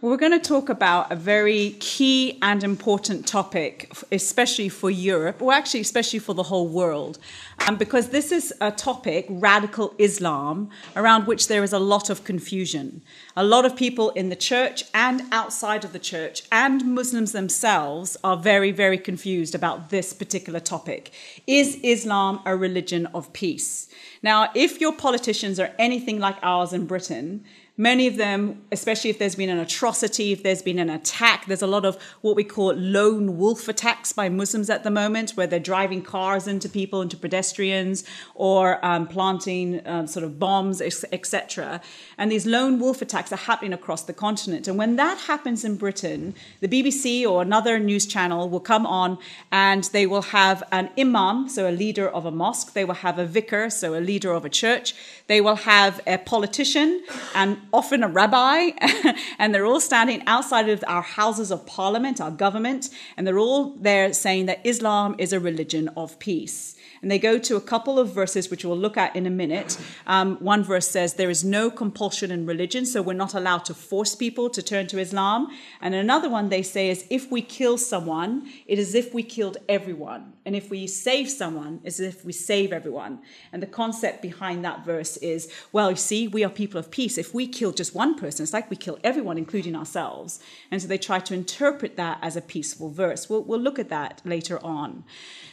[0.00, 5.52] We're going to talk about a very key and important topic, especially for Europe, or
[5.52, 7.18] actually, especially for the whole world,
[7.66, 12.22] um, because this is a topic, radical Islam, around which there is a lot of
[12.22, 13.02] confusion.
[13.36, 18.16] A lot of people in the church and outside of the church, and Muslims themselves,
[18.22, 21.10] are very, very confused about this particular topic.
[21.48, 23.88] Is Islam a religion of peace?
[24.22, 27.44] Now, if your politicians are anything like ours in Britain,
[27.80, 31.62] Many of them, especially if there's been an atrocity, if there's been an attack, there's
[31.62, 35.46] a lot of what we call lone wolf attacks by Muslims at the moment, where
[35.46, 38.02] they're driving cars into people, into pedestrians,
[38.34, 41.80] or um, planting um, sort of bombs, etc.
[42.18, 44.66] And these lone wolf attacks are happening across the continent.
[44.66, 49.18] And when that happens in Britain, the BBC or another news channel will come on
[49.52, 53.20] and they will have an imam, so a leader of a mosque, they will have
[53.20, 54.96] a vicar, so a leader of a church,
[55.28, 57.04] they will have a politician
[57.36, 58.70] and often a rabbi,
[59.38, 63.74] and they're all standing outside of our houses of parliament, our government, and they're all
[63.76, 66.76] there saying that Islam is a religion of peace.
[67.02, 69.78] And they go to a couple of verses, which we'll look at in a minute.
[70.06, 73.74] Um, one verse says, There is no compulsion in religion, so we're not allowed to
[73.74, 75.48] force people to turn to Islam.
[75.80, 79.22] And another one they say is, If we kill someone, it is as if we
[79.22, 80.32] killed everyone.
[80.44, 83.20] And if we save someone, it's as if we save everyone.
[83.52, 87.18] And the concept behind that verse is, Well, you see, we are people of peace.
[87.18, 90.40] If we kill just one person, it's like we kill everyone, including ourselves.
[90.70, 93.28] And so they try to interpret that as a peaceful verse.
[93.28, 95.04] We'll, we'll look at that later on.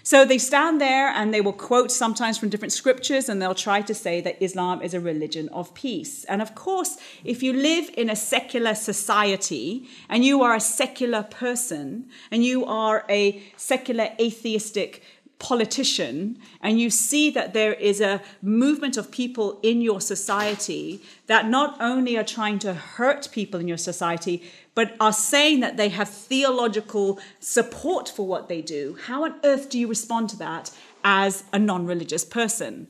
[0.06, 3.82] So they stand there and they will quote sometimes from different scriptures and they'll try
[3.82, 6.26] to say that Islam is a religion of peace.
[6.26, 11.24] And of course, if you live in a secular society and you are a secular
[11.24, 15.02] person and you are a secular atheistic
[15.40, 21.48] politician and you see that there is a movement of people in your society that
[21.48, 24.42] not only are trying to hurt people in your society,
[24.76, 29.70] but are saying that they have theological support for what they do, how on earth
[29.70, 30.72] do you respond to that
[31.04, 32.88] as a non religious person?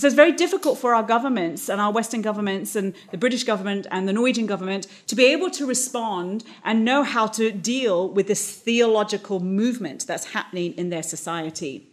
[0.00, 3.86] So it's very difficult for our governments and our Western governments and the British government
[3.90, 8.26] and the Norwegian government to be able to respond and know how to deal with
[8.26, 11.88] this theological movement that's happening in their society.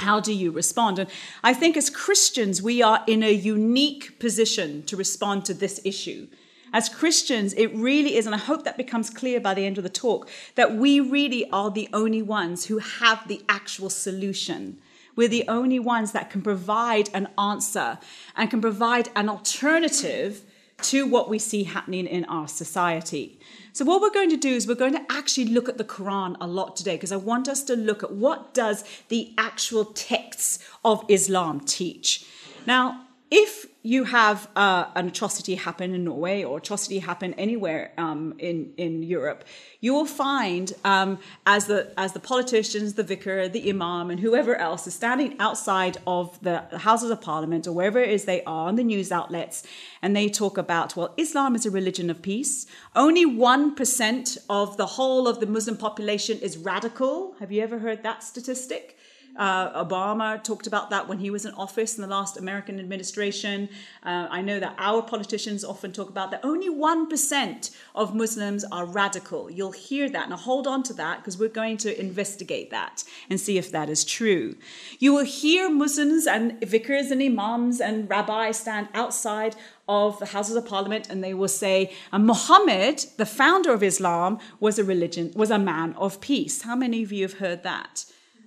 [0.00, 0.98] How do you respond?
[0.98, 1.08] And
[1.42, 6.26] I think as Christians, we are in a unique position to respond to this issue.
[6.72, 9.84] As Christians, it really is, and I hope that becomes clear by the end of
[9.84, 14.78] the talk, that we really are the only ones who have the actual solution.
[15.16, 17.98] We're the only ones that can provide an answer
[18.36, 20.42] and can provide an alternative
[20.82, 23.38] to what we see happening in our society.
[23.72, 26.36] So what we're going to do is we're going to actually look at the Quran
[26.40, 30.58] a lot today because I want us to look at what does the actual texts
[30.84, 32.26] of Islam teach.
[32.66, 33.03] Now,
[33.36, 38.72] if you have uh, an atrocity happen in Norway or atrocity happen anywhere um, in
[38.76, 39.44] in Europe,
[39.80, 44.54] you will find um, as the as the politicians, the vicar, the imam, and whoever
[44.54, 46.56] else is standing outside of the
[46.88, 49.64] Houses of Parliament or wherever it is they are on the news outlets,
[50.00, 52.66] and they talk about well, Islam is a religion of peace.
[52.94, 57.34] Only one percent of the whole of the Muslim population is radical.
[57.40, 58.96] Have you ever heard that statistic?
[59.36, 63.68] Uh, Obama talked about that when he was in office in the last American administration.
[64.02, 68.86] Uh, I know that our politicians often talk about that only 1% of Muslims are
[68.86, 69.50] radical.
[69.50, 70.28] You'll hear that.
[70.28, 73.90] Now hold on to that because we're going to investigate that and see if that
[73.90, 74.56] is true.
[74.98, 79.56] You will hear Muslims and vicars and imams and rabbis stand outside
[79.88, 84.38] of the Houses of Parliament and they will say, and Muhammad, the founder of Islam,
[84.60, 86.62] was a religion, was a man of peace.
[86.62, 88.04] How many of you have heard that?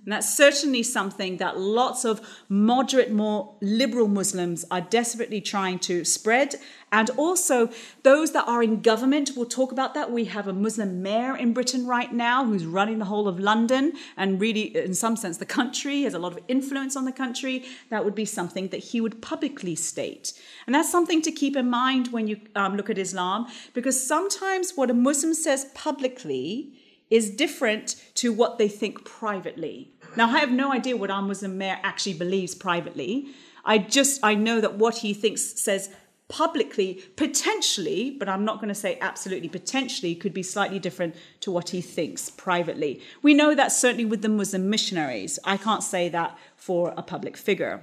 [0.08, 6.02] And that's certainly something that lots of moderate, more liberal Muslims are desperately trying to
[6.02, 6.54] spread.
[6.90, 7.68] And also,
[8.04, 10.10] those that are in government will talk about that.
[10.10, 13.92] We have a Muslim mayor in Britain right now who's running the whole of London
[14.16, 17.66] and really, in some sense, the country, has a lot of influence on the country.
[17.90, 20.32] That would be something that he would publicly state.
[20.66, 24.72] And that's something to keep in mind when you um, look at Islam, because sometimes
[24.74, 26.72] what a Muslim says publicly
[27.10, 29.90] is different to what they think privately.
[30.16, 33.28] Now, I have no idea what our Muslim mayor actually believes privately.
[33.64, 35.90] I just, I know that what he thinks says
[36.28, 41.50] publicly, potentially, but I'm not going to say absolutely, potentially could be slightly different to
[41.50, 43.00] what he thinks privately.
[43.22, 45.38] We know that certainly with the Muslim missionaries.
[45.44, 47.80] I can't say that for a public figure.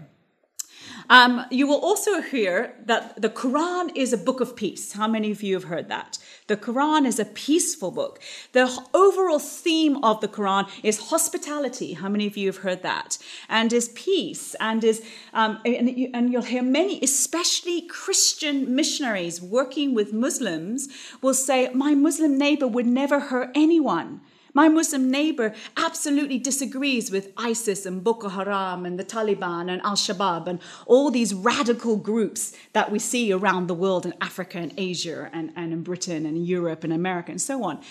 [1.09, 4.93] Um, you will also hear that the Quran is a book of peace.
[4.93, 6.17] How many of you have heard that?
[6.47, 8.19] The Quran is a peaceful book.
[8.51, 11.93] The overall theme of the Quran is hospitality.
[11.93, 13.17] How many of you have heard that?
[13.49, 15.03] And is peace, and is
[15.33, 20.87] um, and, you, and you'll hear many, especially Christian missionaries working with Muslims,
[21.21, 24.21] will say, "My Muslim neighbor would never hurt anyone."
[24.55, 29.97] My Muslim neighbor absolutely disagrees with ISIS and Boko Haram and the Taliban and Al
[29.97, 34.73] Shabaab and all these radical groups that we see around the world in Africa and
[34.77, 37.81] Asia and, and in Britain and Europe and America and so on.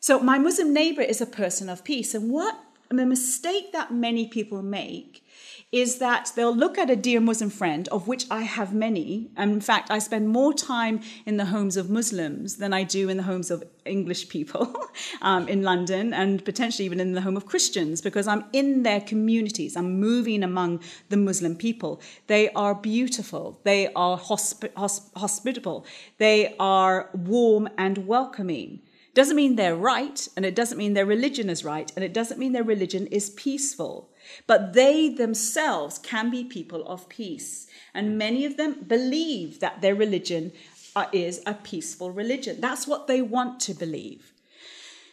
[0.00, 2.14] So, my Muslim neighbor is a person of peace.
[2.14, 5.24] And what the mistake that many people make
[5.70, 9.30] is that they'll look at a dear Muslim friend, of which I have many.
[9.36, 13.10] And in fact, I spend more time in the homes of Muslims than I do
[13.10, 14.74] in the homes of English people
[15.22, 19.00] um, in London and potentially even in the home of Christians because I'm in their
[19.00, 19.76] communities.
[19.76, 20.80] I'm moving among
[21.10, 22.00] the Muslim people.
[22.28, 23.60] They are beautiful.
[23.64, 25.84] They are hosp- hosp- hospitable.
[26.16, 28.80] They are warm and welcoming.
[29.18, 32.38] Doesn't mean they're right, and it doesn't mean their religion is right, and it doesn't
[32.38, 34.10] mean their religion is peaceful.
[34.46, 37.66] But they themselves can be people of peace.
[37.94, 40.52] And many of them believe that their religion
[40.94, 42.60] uh, is a peaceful religion.
[42.60, 44.32] That's what they want to believe.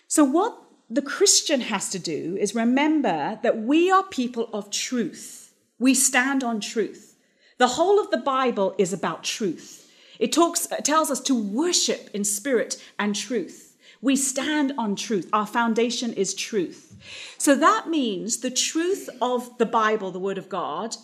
[0.08, 5.54] So, what the Christian has to do is remember that we are people of truth.
[5.80, 7.16] We stand on truth.
[7.58, 9.92] The whole of the Bible is about truth.
[10.20, 13.76] It talks, it tells us to worship in spirit and truth.
[14.02, 15.30] We stand on truth.
[15.34, 16.85] Our foundation is truth.
[17.38, 20.96] So that means the truth of the Bible, the Word of God,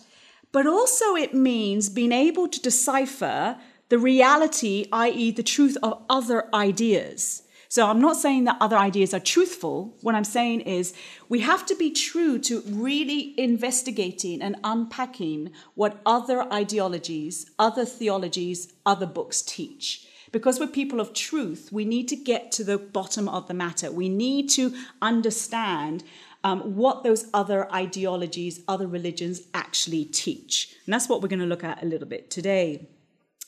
[0.50, 3.56] but also it means being able to decipher
[3.88, 7.42] the reality, i.e., the truth of other ideas.
[7.68, 9.96] So I'm not saying that other ideas are truthful.
[10.02, 10.92] What I'm saying is
[11.30, 18.72] we have to be true to really investigating and unpacking what other ideologies, other theologies,
[18.84, 23.28] other books teach because we're people of truth, we need to get to the bottom
[23.28, 23.92] of the matter.
[23.92, 26.02] We need to understand
[26.42, 30.74] um, what those other ideologies, other religions actually teach.
[30.86, 32.88] And that's what we're going to look at a little bit today.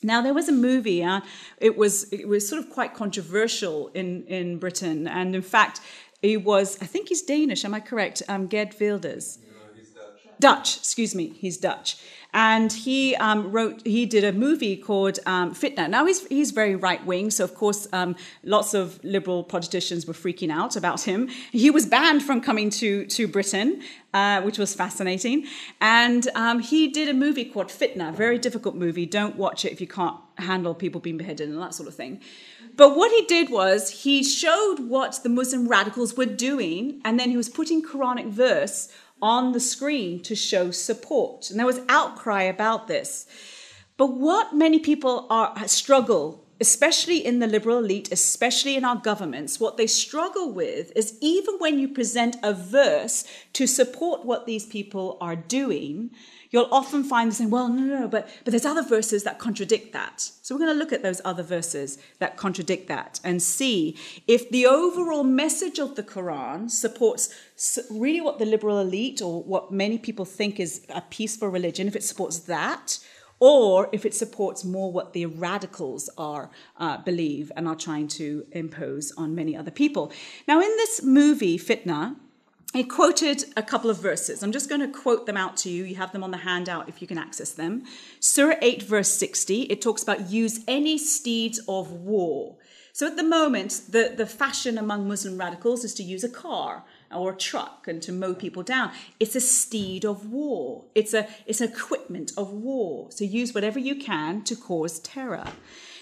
[0.03, 1.03] Now there was a movie.
[1.03, 1.21] Uh,
[1.57, 5.81] it was it was sort of quite controversial in in Britain, and in fact,
[6.21, 6.77] it was.
[6.81, 7.65] I think he's Danish.
[7.65, 8.21] Am I correct?
[8.27, 9.39] Um, Geert Wilders.
[10.39, 11.97] Dutch, excuse me, he's Dutch.
[12.33, 15.89] And he um, wrote, he did a movie called um, Fitna.
[15.89, 20.13] Now he's, he's very right wing, so of course um, lots of liberal politicians were
[20.13, 21.29] freaking out about him.
[21.53, 23.81] He was banned from coming to, to Britain,
[24.13, 25.45] uh, which was fascinating.
[25.79, 29.05] And um, he did a movie called Fitna, very difficult movie.
[29.05, 32.19] Don't watch it if you can't handle people being beheaded and that sort of thing.
[32.75, 37.29] But what he did was he showed what the Muslim radicals were doing, and then
[37.29, 38.89] he was putting Quranic verse
[39.21, 41.49] on the screen to show support.
[41.49, 43.25] And there was outcry about this.
[43.97, 49.59] But what many people are struggle especially in the liberal elite, especially in our governments,
[49.59, 54.65] what they struggle with is even when you present a verse to support what these
[54.65, 56.11] people are doing,
[56.51, 59.39] you'll often find them saying, well, no, no, no, but, but there's other verses that
[59.39, 60.21] contradict that.
[60.41, 63.97] So we're going to look at those other verses that contradict that and see
[64.27, 67.29] if the overall message of the Quran supports
[67.89, 71.95] really what the liberal elite or what many people think is a peaceful religion, if
[71.95, 72.99] it supports that,
[73.39, 78.45] or if it supports more what the radicals are uh, believe and are trying to
[78.51, 80.11] impose on many other people.
[80.47, 82.15] Now, in this movie, Fitna,
[82.77, 84.43] he quoted a couple of verses.
[84.43, 85.83] I'm just going to quote them out to you.
[85.83, 87.83] You have them on the handout if you can access them.
[88.19, 92.57] Surah 8, verse 60, it talks about use any steeds of war.
[92.95, 96.85] So at the moment, the, the fashion among Muslim radicals is to use a car
[97.13, 98.91] or a truck and to mow people down.
[99.19, 100.85] It's a steed of war.
[100.95, 103.11] It's a it's equipment of war.
[103.11, 105.47] So use whatever you can to cause terror.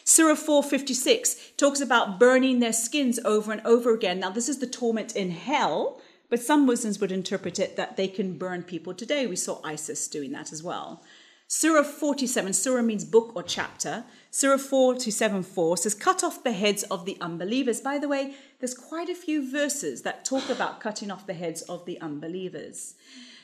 [0.03, 4.19] Surah 456 talks about burning their skins over and over again.
[4.19, 6.01] Now, this is the torment in hell,
[6.33, 9.27] but some Muslims would interpret it that they can burn people today.
[9.27, 11.03] We saw ISIS doing that as well.
[11.45, 14.03] Surah 47, Surah means book or chapter.
[14.31, 17.81] Surah 47 4 says, Cut off the heads of the unbelievers.
[17.81, 21.61] By the way, there's quite a few verses that talk about cutting off the heads
[21.61, 22.95] of the unbelievers.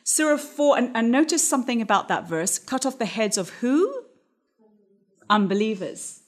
[0.03, 4.05] Surah 4, and, and notice something about that verse cut off the heads of who?
[5.29, 6.24] Unbelievers.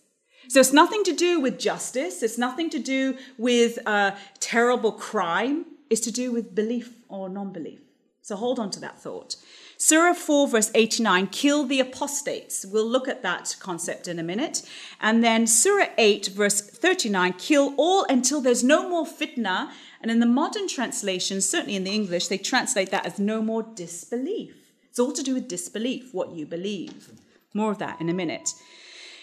[0.48, 5.66] So it's nothing to do with justice, it's nothing to do with uh, terrible crime
[5.92, 7.82] is to do with belief or non belief.
[8.24, 9.36] So hold on to that thought.
[9.78, 12.66] Surah 4, verse 89, kill the apostates.
[12.66, 14.62] We'll look at that concept in a minute.
[15.00, 19.72] And then Surah 8, verse 39, kill all until there's no more fitna.
[20.00, 23.64] And in the modern translation, certainly in the English, they translate that as no more
[23.64, 24.72] disbelief.
[24.88, 27.12] It's all to do with disbelief, what you believe.
[27.54, 28.54] More of that in a minute.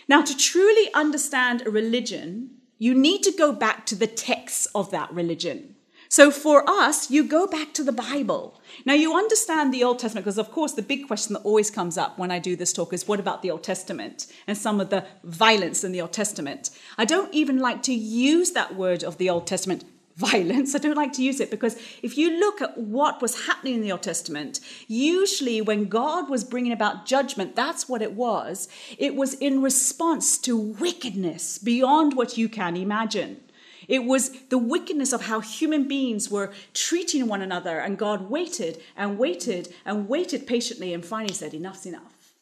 [0.09, 4.91] Now, to truly understand a religion, you need to go back to the texts of
[4.91, 5.77] that religion.
[6.09, 8.59] So for us, you go back to the Bible.
[8.87, 11.99] Now you understand the Old Testament because, of course, the big question that always comes
[11.99, 14.89] up when I do this talk is what about the Old Testament and some of
[14.89, 16.71] the violence in the Old Testament?
[16.97, 19.85] I don't even like to use that word of the Old Testament
[20.17, 20.75] violence.
[20.75, 23.83] I don't like to use it because if you look at what was happening in
[23.83, 28.67] the Old Testament, usually when God was bringing about judgment, that's what it was.
[28.97, 33.43] It was in response to wickedness beyond what you can imagine.
[33.89, 38.81] It was the wickedness of how human beings were treating one another, and God waited
[38.97, 42.35] and waited and waited patiently and finally said, Enough's enough.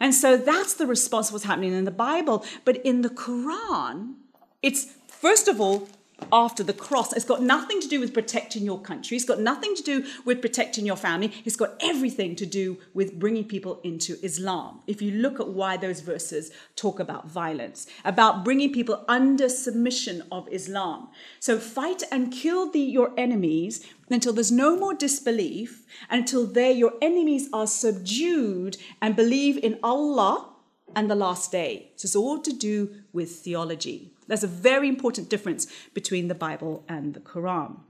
[0.00, 2.44] And so that's the response what's happening in the Bible.
[2.64, 4.14] But in the Quran,
[4.62, 5.88] it's first of all
[6.32, 7.12] after the cross.
[7.12, 9.16] It's got nothing to do with protecting your country.
[9.16, 11.32] It's got nothing to do with protecting your family.
[11.44, 14.80] It's got everything to do with bringing people into Islam.
[14.86, 20.22] If you look at why those verses talk about violence, about bringing people under submission
[20.30, 21.08] of Islam.
[21.40, 26.72] So fight and kill the, your enemies until there's no more disbelief, and until they,
[26.72, 30.48] your enemies are subdued and believe in Allah
[30.96, 31.92] and the last day.
[31.96, 34.12] So it's all to do with theology.
[34.28, 37.80] There's a very important difference between the Bible and the Quran.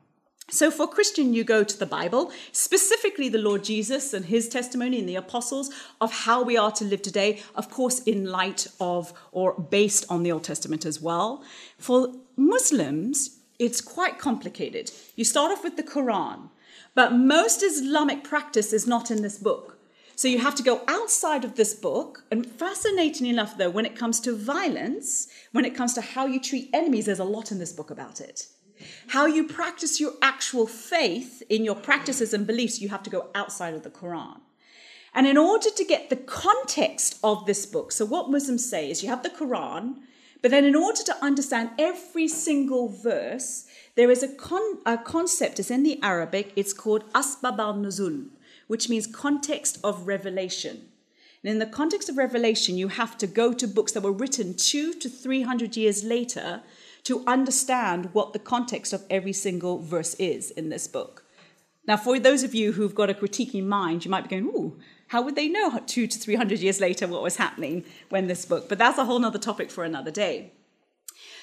[0.50, 4.98] So, for Christian, you go to the Bible, specifically the Lord Jesus and his testimony
[4.98, 9.12] and the apostles of how we are to live today, of course, in light of
[9.30, 11.44] or based on the Old Testament as well.
[11.76, 14.90] For Muslims, it's quite complicated.
[15.16, 16.48] You start off with the Quran,
[16.94, 19.77] but most Islamic practice is not in this book.
[20.18, 22.24] So you have to go outside of this book.
[22.32, 26.40] And fascinating enough, though, when it comes to violence, when it comes to how you
[26.40, 28.48] treat enemies, there's a lot in this book about it.
[29.06, 33.28] How you practice your actual faith in your practices and beliefs, you have to go
[33.36, 34.40] outside of the Quran.
[35.14, 39.04] And in order to get the context of this book, so what Muslims say is
[39.04, 39.98] you have the Quran,
[40.42, 45.60] but then in order to understand every single verse, there is a, con- a concept,
[45.60, 48.30] it's in the Arabic, it's called asbab al-nuzul
[48.68, 50.88] which means context of revelation.
[51.42, 54.54] And in the context of revelation, you have to go to books that were written
[54.54, 56.62] two to three hundred years later
[57.04, 61.24] to understand what the context of every single verse is in this book.
[61.86, 64.78] Now, for those of you who've got a critiquing mind, you might be going, ooh,
[65.06, 68.44] how would they know two to three hundred years later what was happening when this
[68.44, 68.68] book?
[68.68, 70.52] But that's a whole other topic for another day.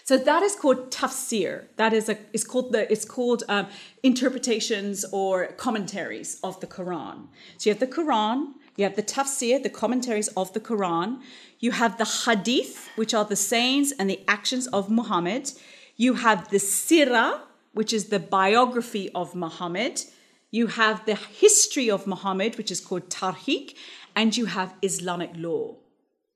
[0.06, 1.66] So that is called tafsir.
[1.78, 3.66] That is a it's called the it's called um,
[4.04, 7.28] interpretations or commentaries of the Quran.
[7.58, 11.22] So you have the Quran, you have the tafsir, the commentaries of the Quran.
[11.60, 15.54] You have the hadith, which are the sayings and the actions of Muhammad.
[15.96, 17.40] You have the sirah,
[17.74, 20.04] which is the biography of Muhammad.
[20.52, 23.74] You have the history of Muhammad, which is called tarikh,
[24.16, 25.78] and you have Islamic law.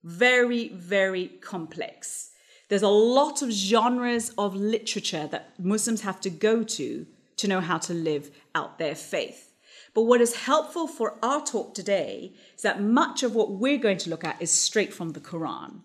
[0.03, 2.28] Very, very complex.
[2.69, 7.05] There's a lot of genres of literature that Muslims have to go to
[7.37, 9.53] to know how to live out their faith.
[9.95, 13.97] But what is helpful for our talk today is that much of what we're going
[13.97, 15.81] to look at is straight from the Quran.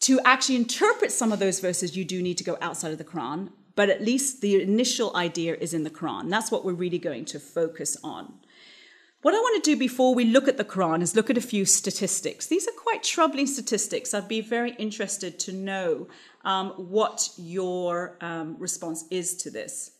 [0.00, 3.04] To actually interpret some of those verses, you do need to go outside of the
[3.04, 6.30] Quran, but at least the initial idea is in the Quran.
[6.30, 8.34] That's what we're really going to focus on.
[9.22, 11.40] What I want to do before we look at the Quran is look at a
[11.40, 12.48] few statistics.
[12.48, 14.12] These are quite troubling statistics.
[14.12, 16.08] I'd be very interested to know
[16.44, 19.92] um, what your um, response is to this.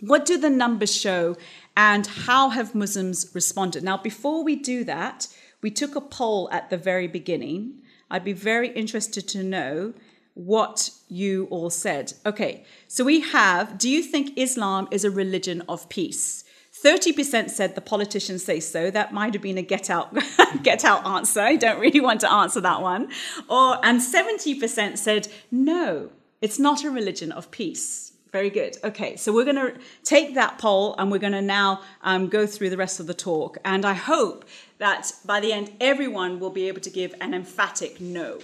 [0.00, 1.36] What do the numbers show,
[1.76, 3.84] and how have Muslims responded?
[3.84, 5.28] Now, before we do that,
[5.60, 7.82] we took a poll at the very beginning.
[8.10, 9.92] I'd be very interested to know
[10.32, 12.14] what you all said.
[12.24, 16.44] Okay, so we have Do you think Islam is a religion of peace?
[16.84, 18.90] 30% said the politicians say so.
[18.90, 20.16] That might have been a get out,
[20.62, 21.40] get out answer.
[21.40, 23.08] I don't really want to answer that one.
[23.48, 28.12] Or, and 70% said no, it's not a religion of peace.
[28.32, 28.76] Very good.
[28.84, 32.46] Okay, so we're going to take that poll and we're going to now um, go
[32.46, 33.56] through the rest of the talk.
[33.64, 34.44] And I hope
[34.78, 38.40] that by the end, everyone will be able to give an emphatic no.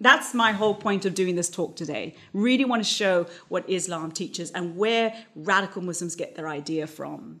[0.00, 2.16] That's my whole point of doing this talk today.
[2.32, 7.40] Really want to show what Islam teaches and where radical Muslims get their idea from.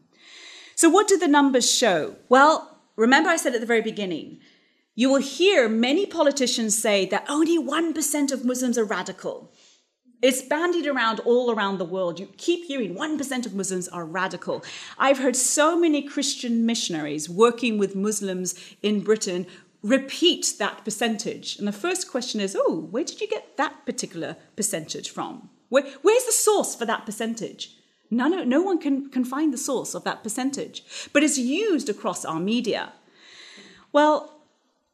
[0.76, 2.16] So, what do the numbers show?
[2.28, 4.40] Well, remember I said at the very beginning,
[4.94, 9.54] you will hear many politicians say that only 1% of Muslims are radical.
[10.20, 12.20] It's bandied around all around the world.
[12.20, 14.62] You keep hearing 1% of Muslims are radical.
[14.98, 19.46] I've heard so many Christian missionaries working with Muslims in Britain
[19.82, 21.58] repeat that percentage.
[21.58, 25.48] And the first question is, oh, where did you get that particular percentage from?
[25.70, 27.75] Where, where's the source for that percentage?
[28.10, 32.24] None, no one can, can find the source of that percentage, but it's used across
[32.24, 32.92] our media.
[33.92, 34.32] Well,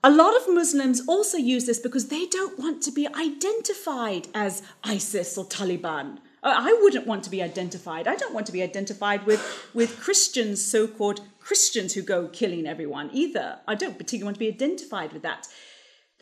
[0.05, 4.63] a lot of Muslims also use this because they don't want to be identified as
[4.83, 6.19] ISIS or Taliban.
[6.43, 8.09] Uh, I wouldn't want to be identified.
[8.09, 9.41] I don't want to be identified with,
[9.75, 13.61] with Christians, so called Christians who go killing everyone either.
[13.69, 15.47] I don't particularly want to be identified with that.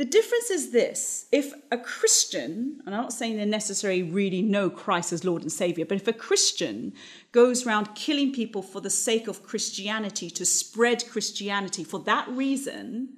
[0.01, 4.71] The difference is this if a Christian, and I'm not saying they necessarily really know
[4.71, 6.95] Christ as Lord and Savior, but if a Christian
[7.33, 13.11] goes around killing people for the sake of Christianity, to spread Christianity for that reason,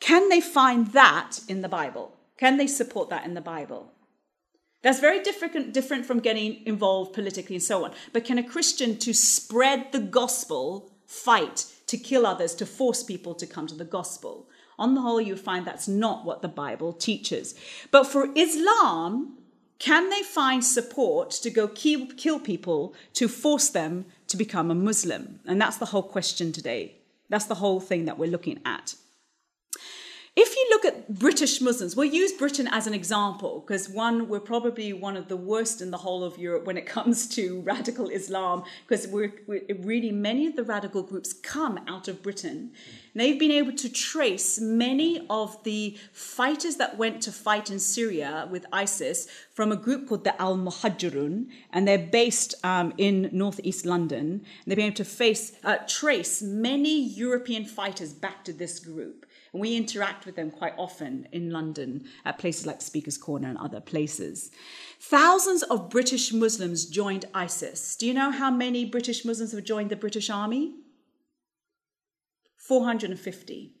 [0.00, 2.16] can they find that in the Bible?
[2.36, 3.92] Can they support that in the Bible?
[4.82, 7.92] That's very different, different from getting involved politically and so on.
[8.12, 13.36] But can a Christian to spread the gospel fight to kill others, to force people
[13.36, 14.48] to come to the gospel?
[14.78, 17.54] On the whole, you find that's not what the Bible teaches.
[17.90, 19.38] But for Islam,
[19.78, 24.74] can they find support to go kill, kill people to force them to become a
[24.74, 25.40] Muslim?
[25.46, 26.96] And that's the whole question today.
[27.28, 28.94] That's the whole thing that we're looking at.
[30.38, 34.38] If you look at British Muslims, we'll use Britain as an example because one, we're
[34.38, 38.10] probably one of the worst in the whole of Europe when it comes to radical
[38.10, 42.70] Islam because we're, we're, really many of the radical groups come out of Britain.
[43.14, 47.78] And they've been able to trace many of the fighters that went to fight in
[47.78, 53.30] Syria with ISIS from a group called the Al Muhajirun, and they're based um, in
[53.32, 54.26] northeast London.
[54.26, 59.24] And they've been able to face, uh, trace many European fighters back to this group.
[59.52, 63.58] And we interact with them quite often in London at places like Speaker's Corner and
[63.58, 64.50] other places.
[65.00, 67.96] Thousands of British Muslims joined ISIS.
[67.96, 70.74] Do you know how many British Muslims have joined the British Army?
[72.56, 73.72] 450.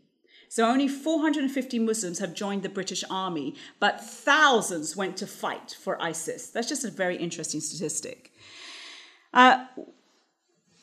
[0.48, 6.00] So only 450 Muslims have joined the British Army, but thousands went to fight for
[6.00, 6.50] ISIS.
[6.50, 8.32] That's just a very interesting statistic.
[9.34, 9.66] Uh,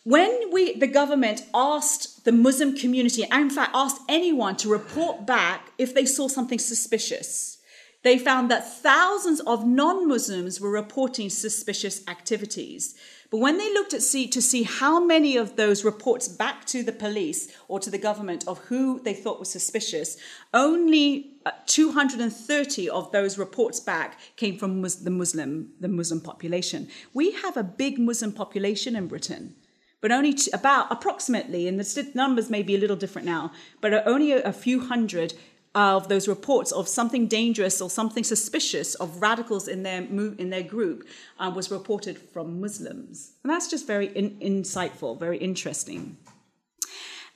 [0.04, 5.26] when we, the government asked the Muslim community, and in fact asked anyone to report
[5.26, 7.58] back if they saw something suspicious,
[8.04, 12.96] they found that thousands of non-Muslims were reporting suspicious activities.
[13.32, 16.84] But when they looked at see to see how many of those reports back to
[16.84, 20.18] the police or to the government of who they thought was suspicious,
[20.54, 26.90] only uh, 230 of those reports back came from the Muslim the Muslim population.
[27.14, 29.56] We have a big Muslim population in Britain
[30.04, 34.34] but only about approximately, and the numbers may be a little different now, but only
[34.34, 35.34] a, a few hundred
[35.74, 40.62] of those reports of something dangerous or something suspicious of radicals in their in their
[40.62, 41.08] group
[41.40, 46.18] uh, was reported from Muslims, and that's just very in, insightful, very interesting.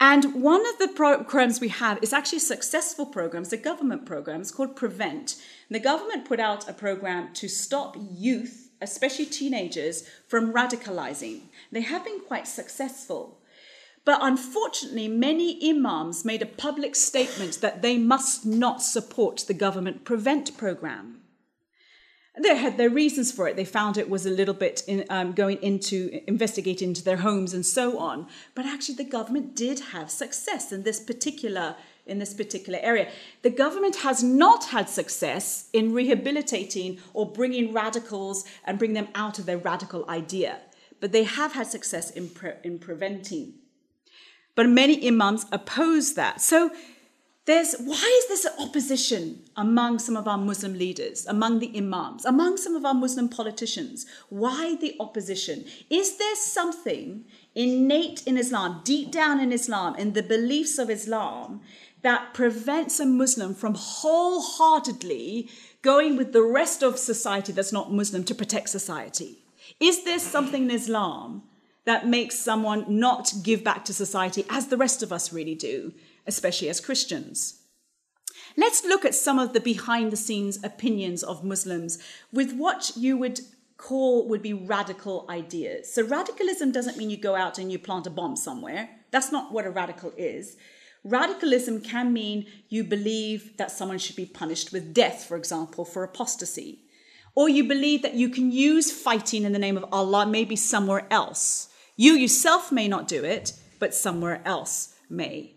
[0.01, 3.43] And one of the programs we have is actually successful program.
[3.43, 4.41] It's a government program.
[4.41, 5.38] It's called Prevent.
[5.69, 11.41] And the government put out a program to stop youth especially teenagers, from radicalizing.
[11.71, 13.39] They have been quite successful.
[14.05, 20.05] But unfortunately, many imams made a public statement that they must not support the government
[20.05, 21.21] prevent program.
[22.41, 23.55] They had their reasons for it.
[23.55, 27.53] They found it was a little bit in, um, going into investigating into their homes
[27.53, 28.27] and so on.
[28.53, 31.75] But actually, the government did have success in this particular
[32.07, 33.09] in this particular area.
[33.41, 39.39] The government has not had success in rehabilitating or bringing radicals and bring them out
[39.39, 40.59] of their radical idea,
[40.99, 43.53] but they have had success in, pre- in preventing.
[44.55, 46.41] But many imams oppose that.
[46.41, 46.71] So
[47.47, 52.57] there's why is this opposition among some of our Muslim leaders, among the imams, among
[52.57, 54.05] some of our Muslim politicians?
[54.27, 55.63] Why the opposition?
[55.89, 57.23] Is there something
[57.55, 61.61] innate in Islam, deep down in Islam, in the beliefs of Islam,
[62.01, 65.49] that prevents a Muslim from wholeheartedly
[65.81, 69.39] going with the rest of society that's not Muslim to protect society?
[69.79, 71.43] Is there something in Islam
[71.86, 75.93] that makes someone not give back to society as the rest of us really do,
[76.25, 77.62] especially as Christians?
[78.55, 81.99] Let's look at some of the behind the scenes opinions of Muslims
[82.31, 83.41] with what you would
[83.77, 85.93] call would be radical ideas.
[85.93, 88.89] So radicalism doesn't mean you go out and you plant a bomb somewhere.
[89.12, 90.57] That's not what a radical is.
[91.09, 96.03] Radicalism can mean you believe that someone should be punished with death, for example, for
[96.03, 96.79] apostasy.
[97.33, 101.07] Or you believe that you can use fighting in the name of Allah maybe somewhere
[101.09, 101.69] else.
[101.95, 105.53] You yourself may not do it, but somewhere else may.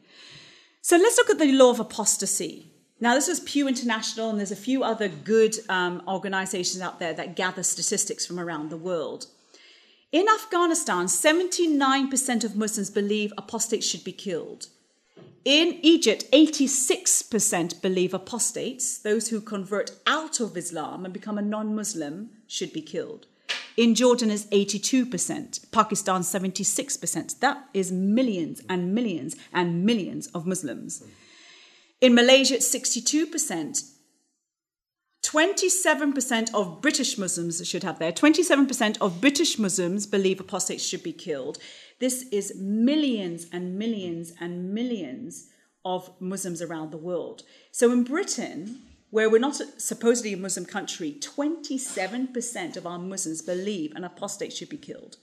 [0.83, 2.71] So let's look at the law of apostasy.
[3.01, 7.15] Now, this is Pew International, and there's a few other good um, organizations out there
[7.15, 9.27] that gather statistics from around the world.
[10.13, 14.69] In Afghanistan, 79% of Muslims believe apostates should be killed.
[15.45, 21.75] In Egypt, 86% believe apostates, those who convert out of Islam and become a non
[21.75, 23.27] Muslim, should be killed.
[23.77, 27.39] In Jordan is 82%, Pakistan 76%.
[27.41, 31.03] That is millions and millions and millions of Muslims.
[32.01, 33.91] In Malaysia, it's 62%.
[35.23, 38.13] 27% of British Muslims should have there.
[38.13, 41.59] 27% of British Muslims believe apostates should be killed.
[42.01, 45.49] This is millions and millions and millions
[45.85, 47.43] of Muslims around the world.
[47.73, 53.93] So in Britain, where we're not supposedly a Muslim country, 27% of our Muslims believe
[53.95, 55.19] an apostate should be killed.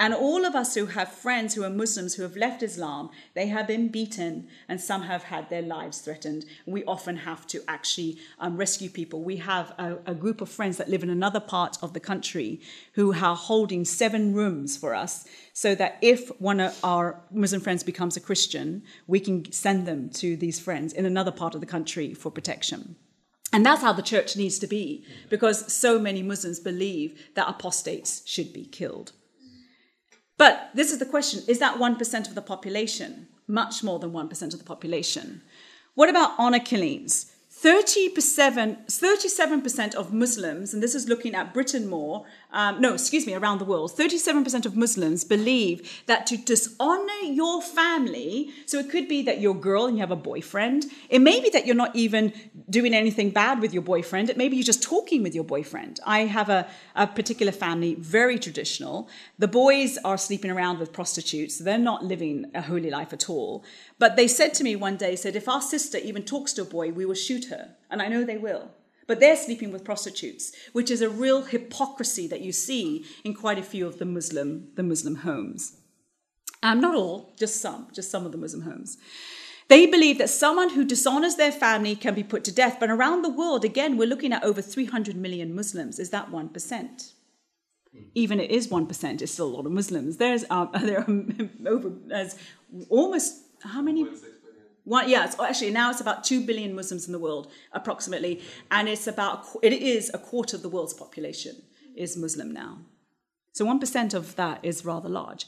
[0.00, 3.48] And all of us who have friends who are Muslims who have left Islam, they
[3.48, 6.46] have been beaten and some have had their lives threatened.
[6.64, 9.22] We often have to actually um, rescue people.
[9.22, 12.62] We have a, a, group of friends that live in another part of the country
[12.94, 17.82] who are holding seven rooms for us so that if one of our Muslim friends
[17.82, 21.66] becomes a Christian, we can send them to these friends in another part of the
[21.66, 22.96] country for protection.
[23.52, 28.22] And that's how the church needs to be, because so many Muslims believe that apostates
[28.26, 29.12] should be killed.
[30.40, 33.28] But this is the question is that 1% of the population?
[33.46, 35.42] Much more than 1% of the population.
[35.94, 37.30] What about honor killings?
[37.50, 43.34] 37, 37% of Muslims, and this is looking at Britain more, um, no, excuse me,
[43.34, 49.06] around the world, 37% of Muslims believe that to dishonor your family, so it could
[49.06, 50.86] be that you're a girl and you have a boyfriend.
[51.08, 52.32] It may be that you're not even
[52.68, 54.30] doing anything bad with your boyfriend.
[54.30, 56.00] It may be you're just talking with your boyfriend.
[56.04, 59.08] I have a, a particular family, very traditional.
[59.38, 61.58] The boys are sleeping around with prostitutes.
[61.58, 63.64] So they're not living a holy life at all.
[63.98, 66.64] But they said to me one day, said, if our sister even talks to a
[66.64, 67.76] boy, we will shoot her.
[67.90, 68.70] And I know they will
[69.10, 73.58] but they're sleeping with prostitutes, which is a real hypocrisy that you see in quite
[73.58, 75.76] a few of the Muslim, the Muslim homes.
[76.62, 78.98] Um, not all, just some, just some of the Muslim homes.
[79.66, 82.76] They believe that someone who dishonors their family can be put to death.
[82.78, 85.98] But around the world, again, we're looking at over 300 million Muslims.
[85.98, 87.12] Is that 1%?
[88.14, 90.18] Even it is 1%, it's still a lot of Muslims.
[90.18, 92.36] There's, um, there are over, there's
[92.88, 94.06] almost, how many?
[94.84, 98.42] One, yeah, it's oh, actually now it's about two billion Muslims in the world, approximately,
[98.70, 101.62] and it's about it is a quarter of the world's population
[101.94, 102.78] is Muslim now.
[103.52, 105.46] So one percent of that is rather large.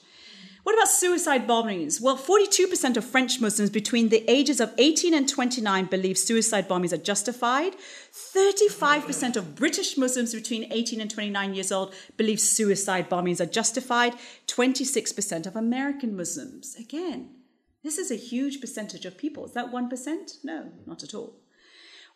[0.62, 2.00] What about suicide bombings?
[2.00, 6.92] Well, 42% of French Muslims between the ages of 18 and 29 believe suicide bombings
[6.92, 7.74] are justified.
[8.12, 14.14] 35% of British Muslims between 18 and 29 years old believe suicide bombings are justified.
[14.46, 17.41] 26% of American Muslims, again,
[17.82, 19.44] this is a huge percentage of people.
[19.44, 20.44] Is that 1%?
[20.44, 21.34] No, not at all.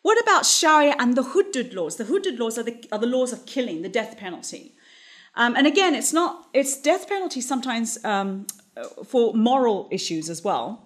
[0.01, 1.97] What about Sharia and the Hudud laws?
[1.97, 4.73] The Hudud laws are the, are the laws of killing, the death penalty.
[5.35, 8.47] Um, and again, it's not, it's death penalty sometimes um,
[9.05, 10.83] for moral issues as well.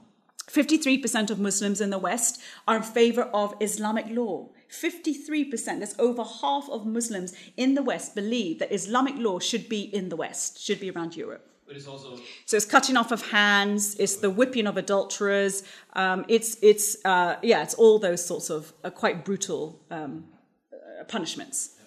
[0.48, 4.50] 53% of Muslims in the West are in favor of Islamic law.
[4.70, 9.82] 53%, that's over half of Muslims in the West believe that Islamic law should be
[9.82, 11.51] in the West, should be around Europe.
[11.72, 16.26] But it's also so it's cutting off of hands, it's the whipping of adulterers, um,
[16.28, 20.26] it's it's uh, yeah, it's all those sorts of uh, quite brutal um,
[20.74, 21.78] uh, punishments.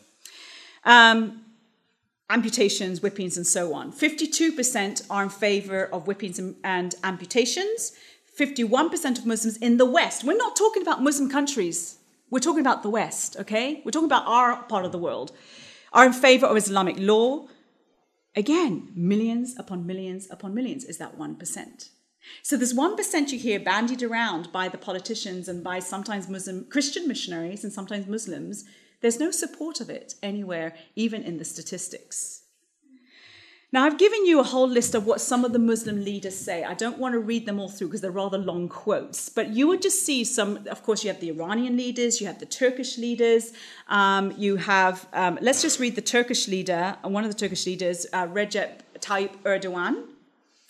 [0.87, 1.43] Um,
[2.31, 3.93] amputations, whippings, and so on.
[3.93, 7.93] 52% are in favor of whippings and, and amputations.
[8.41, 10.25] 51% of Muslims in the West.
[10.25, 11.99] We're not talking about Muslim countries.
[12.31, 13.83] We're talking about the West, okay?
[13.85, 15.33] We're talking about our part of the world.
[15.93, 17.49] Are in favor of Islamic law.
[18.37, 21.89] Again, millions upon millions upon millions is that 1%.
[22.43, 27.07] So this 1% you hear bandied around by the politicians and by sometimes Muslim Christian
[27.07, 28.65] missionaries and sometimes Muslims,
[29.03, 32.44] there's no support of it anywhere, even in the statistics.
[33.75, 36.63] Now, I've given you a whole list of what some of the Muslim leaders say.
[36.63, 39.67] I don't want to read them all through because they're rather long quotes, but you
[39.67, 40.61] would just see some.
[40.69, 43.53] Of course, you have the Iranian leaders, you have the Turkish leaders,
[43.89, 47.67] um, you have, um, let's just read the Turkish leader, uh, one of the Turkish
[47.67, 50.05] leaders, uh, Recep Tayyip Erdogan.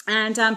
[0.09, 0.57] And um,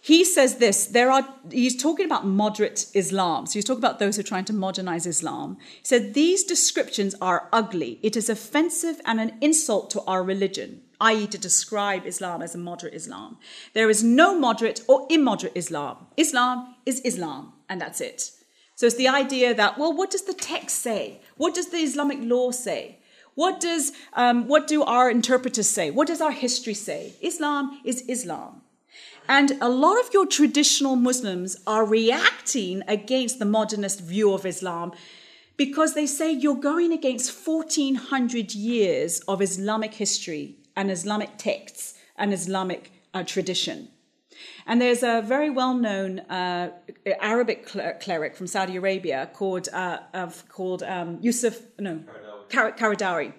[0.00, 4.16] he says this there are he's talking about moderate islam so he's talking about those
[4.16, 9.00] who are trying to modernize islam he said these descriptions are ugly it is offensive
[9.06, 13.36] and an insult to our religion i.e., to describe Islam as a moderate Islam.
[13.74, 16.06] There is no moderate or immoderate Islam.
[16.16, 18.30] Islam is Islam, and that's it.
[18.76, 21.20] So it's the idea that, well, what does the text say?
[21.36, 22.98] What does the Islamic law say?
[23.34, 25.90] What does um, what do our interpreters say?
[25.90, 27.14] What does our history say?
[27.20, 28.62] Islam is Islam.
[29.28, 34.92] And a lot of your traditional Muslims are reacting against the modernist view of Islam
[35.56, 42.32] because they say you're going against 1400 years of Islamic history and Islamic texts and
[42.32, 43.88] Islamic uh, tradition.
[44.66, 46.70] And there's a very well known uh,
[47.20, 47.66] Arabic
[48.00, 49.98] cleric from Saudi Arabia called, uh,
[50.48, 52.02] called um, Yusuf, no,
[52.48, 53.32] Qaradawi.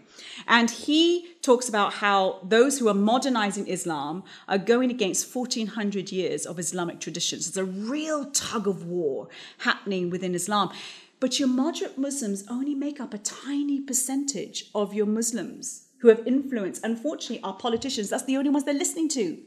[0.48, 6.46] And he talks about how those who are modernizing Islam are going against 1400 years
[6.46, 7.52] of Islamic traditions.
[7.52, 9.28] There's a real tug of war
[9.60, 10.72] happening within Islam.
[11.20, 16.28] But your moderate Muslims only make up a tiny percentage of your Muslims who have
[16.28, 16.82] influence.
[16.84, 19.38] Unfortunately, our politicians, that's the only ones they're listening to.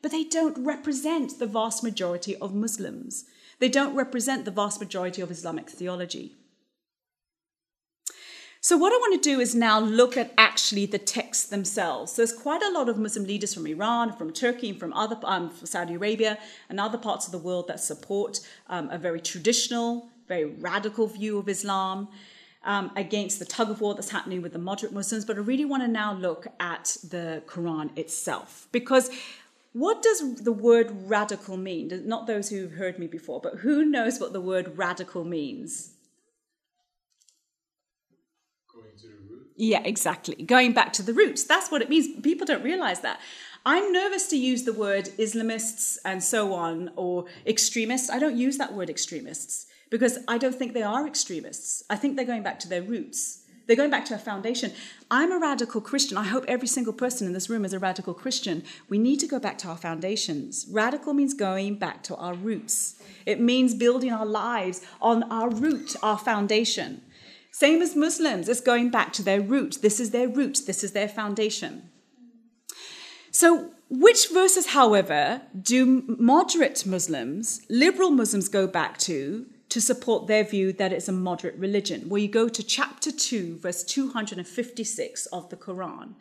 [0.00, 3.26] But they don't represent the vast majority of Muslims.
[3.58, 6.36] They don't represent the vast majority of Islamic theology.
[8.62, 12.12] So, what I want to do is now look at actually the texts themselves.
[12.12, 15.18] So, there's quite a lot of Muslim leaders from Iran, from Turkey, and from other
[15.24, 16.38] um, from Saudi Arabia,
[16.70, 21.36] and other parts of the world that support um, a very traditional, very radical view
[21.38, 22.08] of Islam
[22.64, 25.24] um, against the tug of war that's happening with the moderate Muslims.
[25.24, 29.10] But I really want to now look at the Quran itself because
[29.72, 32.02] what does the word radical mean?
[32.06, 35.92] Not those who've heard me before, but who knows what the word radical means?
[38.72, 39.44] Going to the.
[39.56, 40.34] Yeah, exactly.
[40.42, 41.44] Going back to the roots.
[41.44, 42.20] That's what it means.
[42.20, 43.20] People don't realize that.
[43.64, 48.10] I'm nervous to use the word Islamists and so on or extremists.
[48.10, 51.82] I don't use that word extremists because I don't think they are extremists.
[51.90, 53.40] I think they're going back to their roots.
[53.66, 54.72] They're going back to a foundation.
[55.12, 56.16] I'm a radical Christian.
[56.16, 58.64] I hope every single person in this room is a radical Christian.
[58.88, 60.66] We need to go back to our foundations.
[60.70, 65.94] Radical means going back to our roots, it means building our lives on our root,
[66.02, 67.02] our foundation.
[67.52, 69.78] Same as Muslims, it's going back to their root.
[69.82, 71.90] This is their root, this is their foundation.
[73.30, 80.44] So, which verses, however, do moderate Muslims, liberal Muslims go back to to support their
[80.44, 82.08] view that it's a moderate religion.
[82.08, 86.14] Well, you go to chapter 2, verse 256 of the Quran.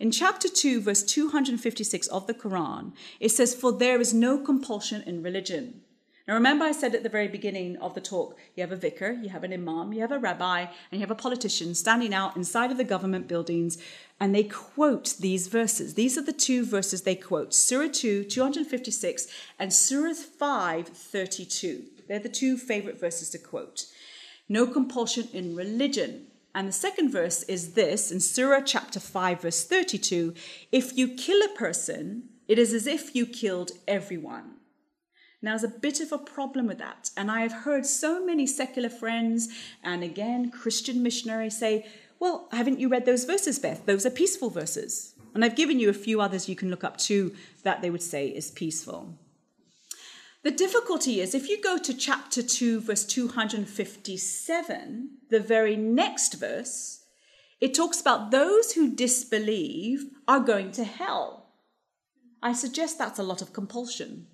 [0.00, 5.02] In chapter 2, verse 256 of the Quran, it says, For there is no compulsion
[5.06, 5.82] in religion.
[6.26, 9.12] Now, remember, I said at the very beginning of the talk you have a vicar,
[9.12, 12.34] you have an imam, you have a rabbi, and you have a politician standing out
[12.34, 13.76] inside of the government buildings,
[14.18, 15.92] and they quote these verses.
[15.92, 19.26] These are the two verses they quote Surah 2, 256,
[19.58, 21.84] and Surah 5, 32.
[22.08, 23.86] They're the two favorite verses to quote.
[24.48, 26.26] No compulsion in religion.
[26.54, 30.34] And the second verse is this in Surah chapter 5, verse 32
[30.70, 34.56] If you kill a person, it is as if you killed everyone.
[35.42, 37.10] Now, there's a bit of a problem with that.
[37.16, 39.48] And I have heard so many secular friends
[39.82, 41.86] and again Christian missionaries say,
[42.18, 43.84] Well, haven't you read those verses, Beth?
[43.84, 45.14] Those are peaceful verses.
[45.34, 48.02] And I've given you a few others you can look up too that they would
[48.02, 49.18] say is peaceful.
[50.44, 57.06] The difficulty is if you go to chapter 2, verse 257, the very next verse,
[57.62, 61.46] it talks about those who disbelieve are going to hell.
[62.42, 64.26] I suggest that's a lot of compulsion.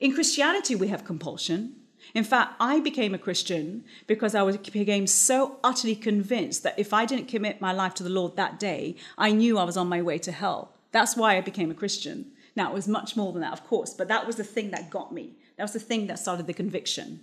[0.00, 1.76] In Christianity, we have compulsion.
[2.14, 6.94] In fact, I became a Christian because I was, became so utterly convinced that if
[6.94, 9.90] I didn't commit my life to the Lord that day, I knew I was on
[9.90, 10.72] my way to hell.
[10.90, 12.31] That's why I became a Christian.
[12.54, 14.90] Now, it was much more than that, of course, but that was the thing that
[14.90, 15.36] got me.
[15.56, 17.20] That was the thing that started the conviction.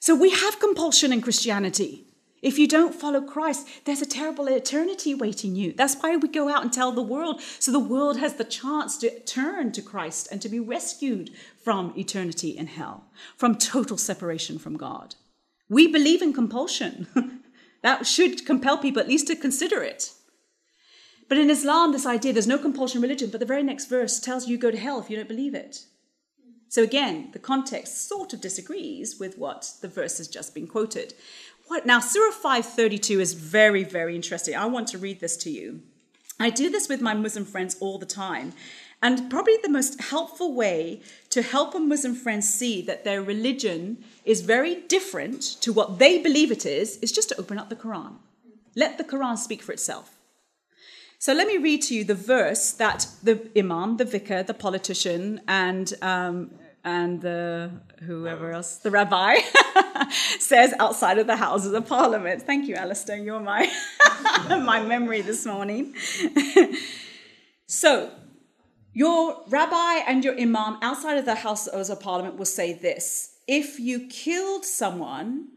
[0.00, 2.06] So we have compulsion in Christianity.
[2.42, 5.72] If you don't follow Christ, there's a terrible eternity waiting you.
[5.72, 8.98] That's why we go out and tell the world, so the world has the chance
[8.98, 11.30] to turn to Christ and to be rescued
[11.64, 13.04] from eternity in hell,
[13.36, 15.14] from total separation from God.
[15.68, 17.08] We believe in compulsion.
[17.82, 20.12] that should compel people at least to consider it.
[21.28, 24.20] But in Islam, this idea, there's no compulsion in religion, but the very next verse
[24.20, 25.86] tells you you go to hell if you don't believe it.
[26.68, 31.14] So again, the context sort of disagrees with what the verse has just been quoted.
[31.68, 34.54] What now Surah 532 is very, very interesting.
[34.54, 35.82] I want to read this to you.
[36.38, 38.52] I do this with my Muslim friends all the time.
[39.02, 44.04] And probably the most helpful way to help a Muslim friend see that their religion
[44.24, 47.76] is very different to what they believe it is, is just to open up the
[47.76, 48.14] Quran.
[48.74, 50.15] Let the Quran speak for itself.
[51.18, 55.40] So let me read to you the verse that the imam, the vicar, the politician,
[55.48, 56.50] and um,
[56.84, 57.70] and the
[58.02, 59.38] whoever else, the rabbi,
[60.38, 62.42] says outside of the Houses of Parliament.
[62.42, 63.16] Thank you, Alistair.
[63.16, 63.70] You're my
[64.48, 65.94] my memory this morning.
[67.66, 68.10] so
[68.92, 73.80] your rabbi and your imam outside of the Houses of Parliament will say this: If
[73.80, 75.48] you killed someone,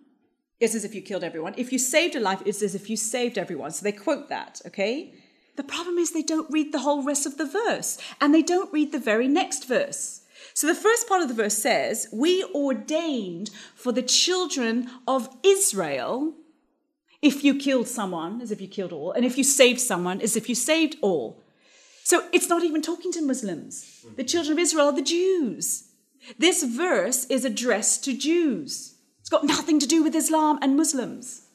[0.59, 1.53] it's as if you killed everyone.
[1.57, 3.71] If you saved a life, it's as if you saved everyone.
[3.71, 4.61] So they quote that.
[4.65, 5.13] Okay.
[5.59, 8.71] The problem is they don't read the whole rest of the verse and they don't
[8.71, 10.21] read the very next verse.
[10.53, 16.33] So the first part of the verse says, We ordained for the children of Israel,
[17.21, 20.37] if you killed someone, as if you killed all, and if you saved someone, as
[20.37, 21.43] if you saved all.
[22.05, 24.05] So it's not even talking to Muslims.
[24.15, 25.89] The children of Israel are the Jews.
[26.37, 28.95] This verse is addressed to Jews.
[29.19, 31.48] It's got nothing to do with Islam and Muslims.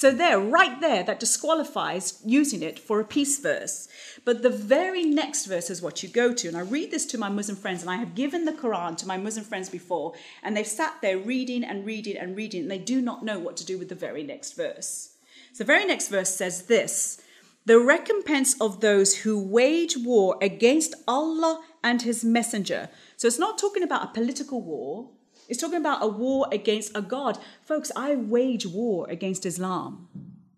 [0.00, 3.86] So, there, right there, that disqualifies using it for a peace verse.
[4.24, 6.48] But the very next verse is what you go to.
[6.48, 9.06] And I read this to my Muslim friends, and I have given the Quran to
[9.06, 12.78] my Muslim friends before, and they've sat there reading and reading and reading, and they
[12.78, 15.16] do not know what to do with the very next verse.
[15.52, 17.20] So, the very next verse says this
[17.66, 22.88] The recompense of those who wage war against Allah and His Messenger.
[23.18, 25.10] So, it's not talking about a political war,
[25.50, 27.36] it's talking about a war against a God.
[27.64, 30.08] Folks, I wage war against Islam.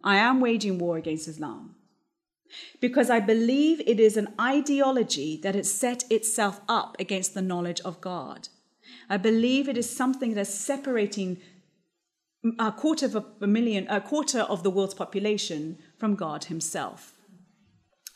[0.04, 1.76] I am waging war against Islam
[2.78, 7.80] because I believe it is an ideology that has set itself up against the knowledge
[7.80, 8.48] of God.
[9.08, 11.38] I believe it is something that's separating
[12.58, 17.14] a quarter of a million, a quarter of the world's population from God Himself.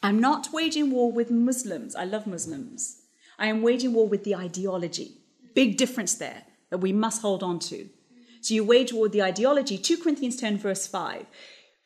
[0.03, 1.97] I'm not waging war with Muslims.
[1.97, 3.01] I love Muslims.
[3.39, 5.13] I am waging war with the ideology.
[5.55, 7.89] Big difference there that we must hold on to.
[8.41, 9.79] So you wage war the ideology.
[9.79, 11.27] 2 Corinthians 10, verse 5.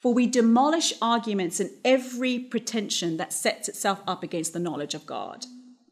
[0.00, 5.06] For we demolish arguments and every pretension that sets itself up against the knowledge of
[5.06, 5.44] God.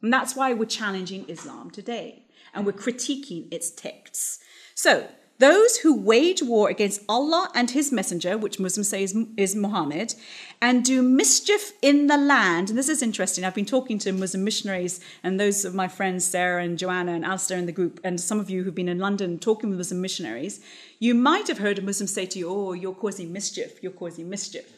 [0.03, 2.24] And that's why we're challenging Islam today
[2.55, 4.38] and we're critiquing its texts.
[4.74, 9.55] So those who wage war against Allah and His Messenger, which Muslims say is, is
[9.55, 10.14] Muhammad,
[10.61, 12.70] and do mischief in the land.
[12.70, 13.44] And this is interesting.
[13.44, 17.24] I've been talking to Muslim missionaries and those of my friends, Sarah and Joanna and
[17.24, 20.01] Alistair in the group, and some of you who've been in London talking with Muslim
[20.01, 20.61] missionaries.
[20.98, 24.29] You might have heard a Muslim say to you, Oh, you're causing mischief, you're causing
[24.29, 24.72] mischief.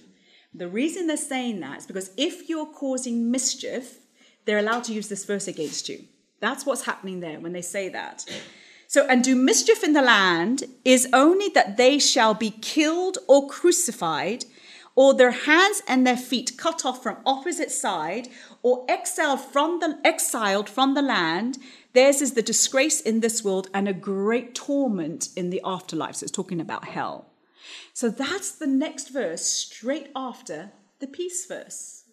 [0.53, 3.99] The reason they're saying that is because if you're causing mischief,
[4.44, 6.05] they're allowed to use this verse against you.
[6.40, 8.27] That's what's happening there when they say that.
[8.90, 13.46] So, and do mischief in the land is only that they shall be killed or
[13.46, 14.46] crucified,
[14.96, 18.26] or their hands and their feet cut off from opposite side,
[18.64, 21.59] or exiled from the exiled from the land.
[21.92, 26.16] Theirs is the disgrace in this world and a great torment in the afterlife.
[26.16, 27.26] So it's talking about hell.
[27.92, 32.07] So that's the next verse straight after the peace verse.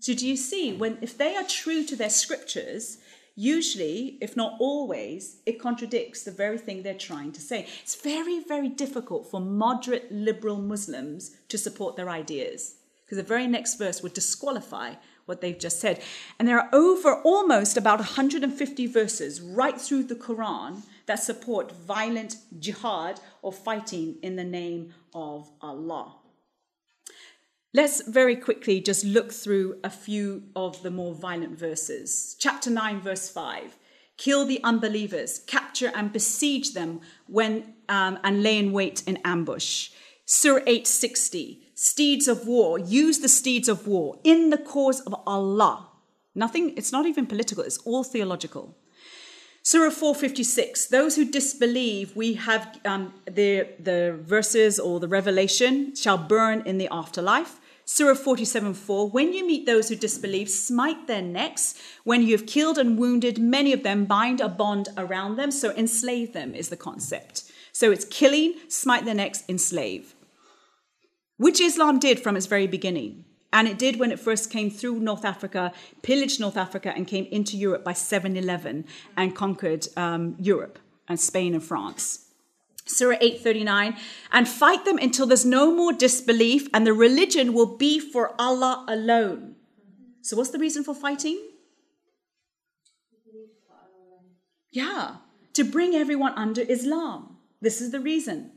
[0.00, 2.98] So do you see when if they are true to their scriptures,
[3.36, 7.66] usually, if not always, it contradicts the very thing they're trying to say.
[7.82, 13.46] It's very, very difficult for moderate liberal Muslims to support their ideas because the very
[13.46, 14.94] next verse would disqualify
[15.26, 16.02] what they've just said.
[16.38, 22.36] And there are over almost about 150 verses right through the Quran that support violent
[22.58, 26.14] jihad or fighting in the name of Allah.
[27.76, 32.34] Let's very quickly just look through a few of the more violent verses.
[32.38, 33.76] Chapter 9, verse 5
[34.16, 39.90] Kill the unbelievers, capture and besiege them when, um, and lay in wait in ambush.
[40.24, 45.86] Surah 860 Steeds of war, use the steeds of war in the cause of Allah.
[46.34, 48.74] Nothing, it's not even political, it's all theological.
[49.62, 56.16] Surah 456, those who disbelieve, we have um, the, the verses or the revelation shall
[56.16, 57.60] burn in the afterlife.
[57.88, 61.74] Surah 47 4 When you meet those who disbelieve, smite their necks.
[62.02, 65.52] When you have killed and wounded many of them, bind a bond around them.
[65.52, 67.44] So enslave them is the concept.
[67.70, 70.16] So it's killing, smite their necks, enslave.
[71.36, 73.24] Which Islam did from its very beginning.
[73.52, 75.72] And it did when it first came through North Africa,
[76.02, 78.84] pillaged North Africa, and came into Europe by 711
[79.16, 82.25] and conquered um, Europe and Spain and France.
[82.86, 83.96] Surah 839,
[84.32, 88.84] and fight them until there's no more disbelief and the religion will be for Allah
[88.88, 89.56] alone.
[90.22, 91.40] So, what's the reason for fighting?
[94.70, 95.16] Yeah,
[95.54, 97.36] to bring everyone under Islam.
[97.60, 98.52] This is the reason.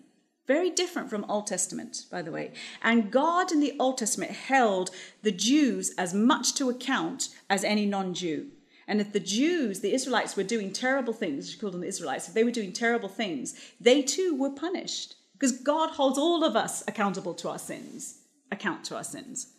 [0.47, 2.53] Very different from Old Testament, by the way.
[2.81, 4.89] And God in the Old Testament held
[5.21, 8.47] the Jews as much to account as any non Jew.
[8.89, 12.27] And if the Jews, the Israelites, were doing terrible things, you call them the Israelites,
[12.27, 15.15] if they were doing terrible things, they too were punished.
[15.33, 18.17] Because God holds all of us accountable to our sins,
[18.51, 19.53] account to our sins.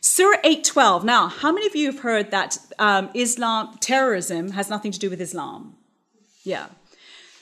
[0.00, 1.02] Surah 8:12.
[1.02, 5.10] Now, how many of you have heard that um, Islam terrorism has nothing to do
[5.10, 5.74] with Islam?
[6.44, 6.66] Yeah.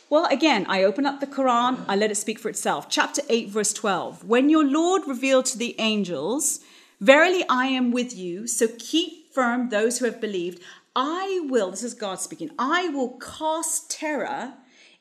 [0.09, 2.89] Well, again, I open up the Quran, I let it speak for itself.
[2.89, 4.25] Chapter 8, verse 12.
[4.25, 6.61] When your Lord revealed to the angels,
[7.01, 10.63] Verily I am with you, so keep firm those who have believed.
[10.97, 14.55] I will, this is God speaking, I will cast terror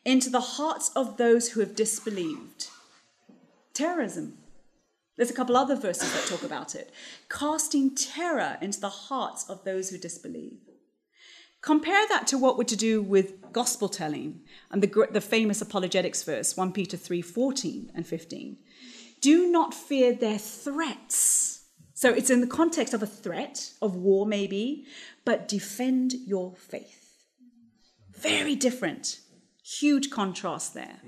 [0.03, 2.67] into the hearts of those who have disbelieved.
[3.73, 4.37] Terrorism.
[5.15, 6.91] There's a couple other verses that talk about it.
[7.29, 10.57] Casting terror into the hearts of those who disbelieve.
[11.61, 16.23] Compare that to what we're to do with gospel telling and the, the famous apologetics
[16.23, 18.57] verse, 1 Peter 3 14 and 15.
[19.21, 21.63] Do not fear their threats.
[21.93, 24.85] So it's in the context of a threat, of war maybe,
[25.25, 27.01] but defend your faith.
[28.13, 29.19] Very different.
[29.63, 31.01] Huge contrast there.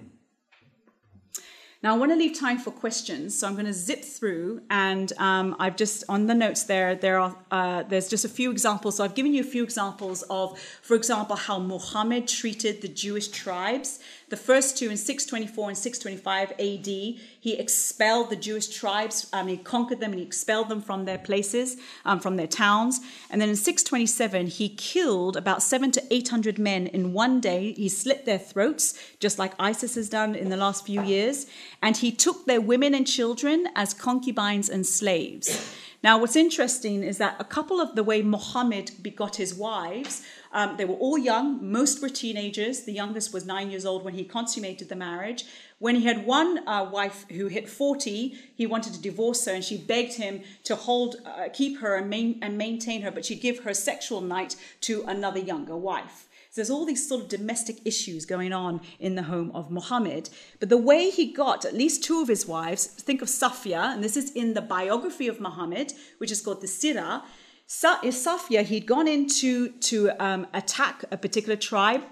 [1.83, 4.61] Now, I want to leave time for questions, so I'm going to zip through.
[4.71, 8.49] And um, I've just on the notes there, there are uh, there's just a few
[8.49, 8.97] examples.
[8.97, 13.27] So I've given you a few examples of, for example, how Muhammad treated the Jewish
[13.27, 13.99] tribes.
[14.29, 19.29] The first two in 624 and 625 AD, he expelled the Jewish tribes.
[19.31, 22.99] Um, he conquered them and he expelled them from their places, um, from their towns.
[23.29, 27.71] And then in 627, he killed about seven to 800 men in one day.
[27.71, 31.45] He slit their throats, just like ISIS has done in the last few years.
[31.81, 35.73] And he took their women and children as concubines and slaves.
[36.07, 40.77] Now, what's interesting is that a couple of the way Muhammad begot his wives um,
[40.77, 42.83] they were all young, most were teenagers.
[42.83, 45.45] The youngest was nine years old when he consummated the marriage.
[45.79, 49.63] When he had one uh, wife who hit 40, he wanted to divorce her and
[49.63, 53.41] she begged him to hold, uh, keep her and, main, and maintain her, but she'd
[53.41, 56.26] give her sexual night to another younger wife.
[56.57, 60.29] There's all these sort of domestic issues going on in the home of Muhammad.
[60.59, 64.03] But the way he got at least two of his wives, think of Safia, and
[64.03, 67.21] this is in the biography of Muhammad, which is called the Sirah.
[67.67, 72.03] Sa- Safia, he'd gone in to, to um, attack a particular tribe.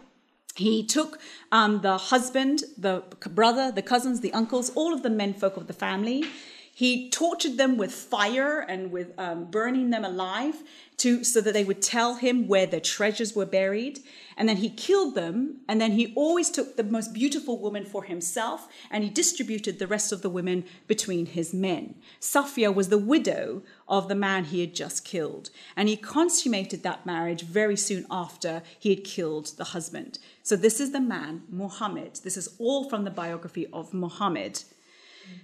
[0.56, 1.20] He took
[1.52, 5.74] um, the husband, the brother, the cousins, the uncles, all of the menfolk of the
[5.74, 6.24] family.
[6.78, 10.62] He tortured them with fire and with um, burning them alive
[10.98, 14.00] to, so that they would tell him where their treasures were buried.
[14.36, 15.62] And then he killed them.
[15.70, 19.88] And then he always took the most beautiful woman for himself and he distributed the
[19.88, 21.96] rest of the women between his men.
[22.20, 25.52] Safia was the widow of the man he had just killed.
[25.78, 30.20] And he consummated that marriage very soon after he had killed the husband.
[30.44, 32.20] So this is the man, Muhammad.
[32.22, 34.64] This is all from the biography of Muhammad.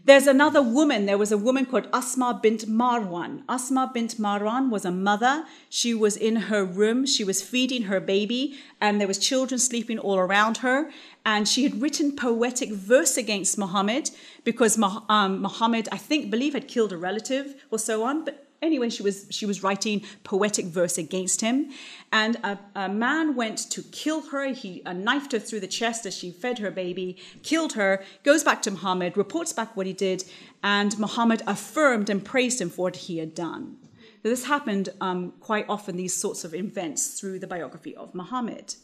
[0.04, 1.06] There's another woman.
[1.06, 3.44] There was a woman called Asma bint Marwan.
[3.48, 5.46] Asma bint Marwan was a mother.
[5.70, 7.06] She was in her room.
[7.06, 10.90] She was feeding her baby, and there was children sleeping all around her.
[11.24, 14.10] And she had written poetic verse against Muhammad
[14.44, 18.26] because um, Muhammad, I think, believe, had killed a relative or so on.
[18.26, 21.72] But anyway, she was she was writing poetic verse against him,
[22.12, 24.54] and a, a man went to kill her.
[24.54, 28.04] He uh, knifed her through the chest as she fed her baby, killed her.
[28.24, 30.24] Goes back to Muhammad, reports back what he did,
[30.64, 33.78] and Muhammad affirmed and praised him for what he had done.
[34.24, 35.98] This happened um, quite often.
[35.98, 38.76] These sorts of events through the biography of Muhammad.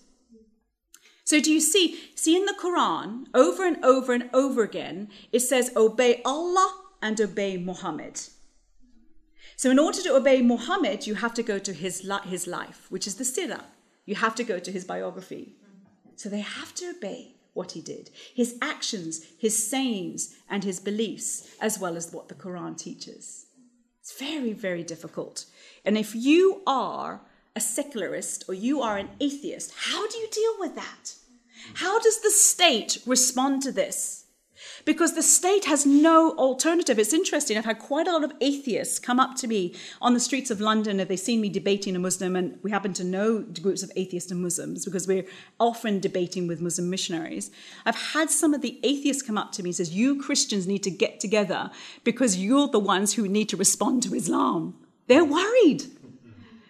[1.23, 1.99] So do you see?
[2.15, 7.19] See in the Quran, over and over and over again, it says, "Obey Allah and
[7.21, 8.21] obey Muhammad."
[9.57, 13.07] So, in order to obey Muhammad, you have to go to his, his life, which
[13.07, 13.63] is the Sirah.
[14.05, 15.55] You have to go to his biography.
[16.15, 21.49] So, they have to obey what he did his actions, his sayings, and his beliefs,
[21.59, 23.47] as well as what the Quran teaches.
[23.99, 25.45] It's very, very difficult.
[25.83, 27.21] And if you are
[27.55, 31.15] a secularist or you are an atheist, how do you deal with that?
[31.73, 34.26] How does the state respond to this?
[34.87, 36.97] Because the state has no alternative.
[36.97, 37.57] It's interesting.
[37.57, 40.61] I've had quite a lot of atheists come up to me on the streets of
[40.61, 43.91] London if they've seen me debating a Muslim, and we happen to know groups of
[43.97, 45.25] atheists and Muslims because we're
[45.59, 47.51] often debating with Muslim missionaries.
[47.85, 50.83] I've had some of the atheists come up to me and says, "You Christians need
[50.83, 51.69] to get together
[52.05, 54.73] because you're the ones who need to respond to Islam."
[55.07, 55.83] They're worried.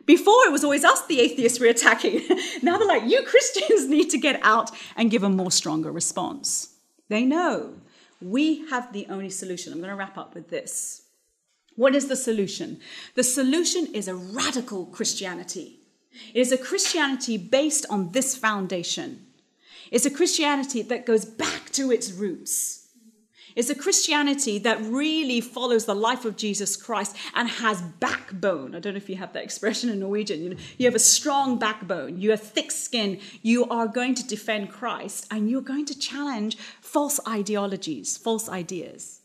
[0.08, 2.22] Before it was always us, the atheists, we're attacking.
[2.64, 6.74] now they're like, you Christians need to get out and give a more stronger response.
[7.10, 7.76] They know
[8.22, 9.74] we have the only solution.
[9.74, 11.04] I'm going to wrap up with this.
[11.76, 12.80] What is the solution?
[13.16, 15.80] The solution is a radical Christianity.
[16.34, 19.28] It is a Christianity based on this foundation.
[19.92, 22.87] It's a Christianity that goes back to its roots.
[23.58, 28.76] It's a Christianity that really follows the life of Jesus Christ and has backbone.
[28.76, 30.44] I don't know if you have that expression in Norwegian.
[30.44, 33.20] You, know, you have a strong backbone, you have thick skin.
[33.42, 39.22] You are going to defend Christ and you're going to challenge false ideologies, false ideas.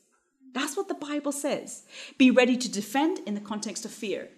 [0.55, 1.85] That's what the Bible says.
[2.17, 4.31] Be ready to defend in the context of fear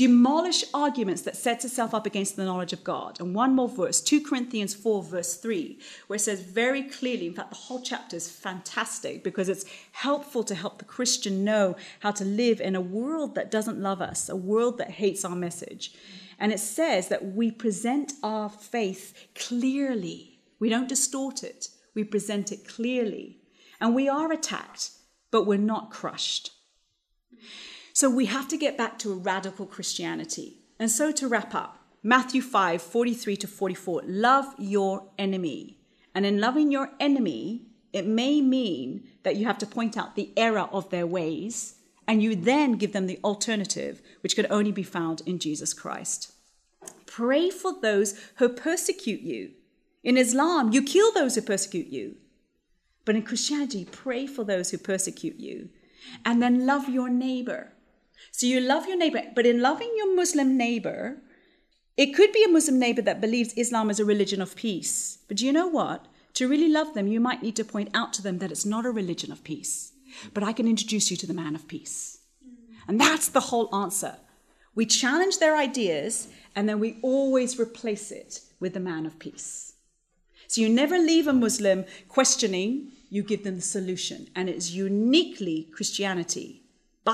[0.00, 3.20] demolish arguments that sets itself up against the knowledge of God.
[3.20, 7.34] And one more verse, 2 Corinthians 4, verse 3, where it says very clearly, in
[7.34, 12.12] fact, the whole chapter is fantastic because it's helpful to help the Christian know how
[12.12, 15.92] to live in a world that doesn't love us, a world that hates our message.
[16.38, 20.40] And it says that we present our faith clearly.
[20.58, 23.36] We don't distort it, we present it clearly.
[23.82, 24.92] And we are attacked,
[25.30, 26.52] but we're not crushed.
[28.00, 30.62] So we have to get back to a radical Christianity.
[30.78, 35.76] And so to wrap up, Matthew 5 43 to 44 love your enemy.
[36.14, 40.32] And in loving your enemy, it may mean that you have to point out the
[40.34, 41.74] error of their ways,
[42.08, 46.32] and you then give them the alternative, which could only be found in Jesus Christ.
[47.04, 49.50] Pray for those who persecute you.
[50.02, 52.16] In Islam, you kill those who persecute you.
[53.04, 55.68] But in Christianity, pray for those who persecute you
[56.24, 57.74] and then love your neighbor.
[58.30, 61.18] So you love your neighbor, but in loving your Muslim neighbor,
[61.96, 65.18] it could be a Muslim neighbor that believes Islam is a religion of peace.
[65.28, 66.06] But do you know what?
[66.34, 68.86] To really love them, you might need to point out to them that it's not
[68.86, 69.92] a religion of peace,
[70.32, 72.18] but I can introduce you to the man of peace.
[72.88, 74.16] And that's the whole answer.
[74.74, 79.74] We challenge their ideas and then we always replace it with the man of peace.
[80.46, 84.28] So you never leave a Muslim questioning, you give them the solution.
[84.34, 86.59] And it's uniquely Christianity,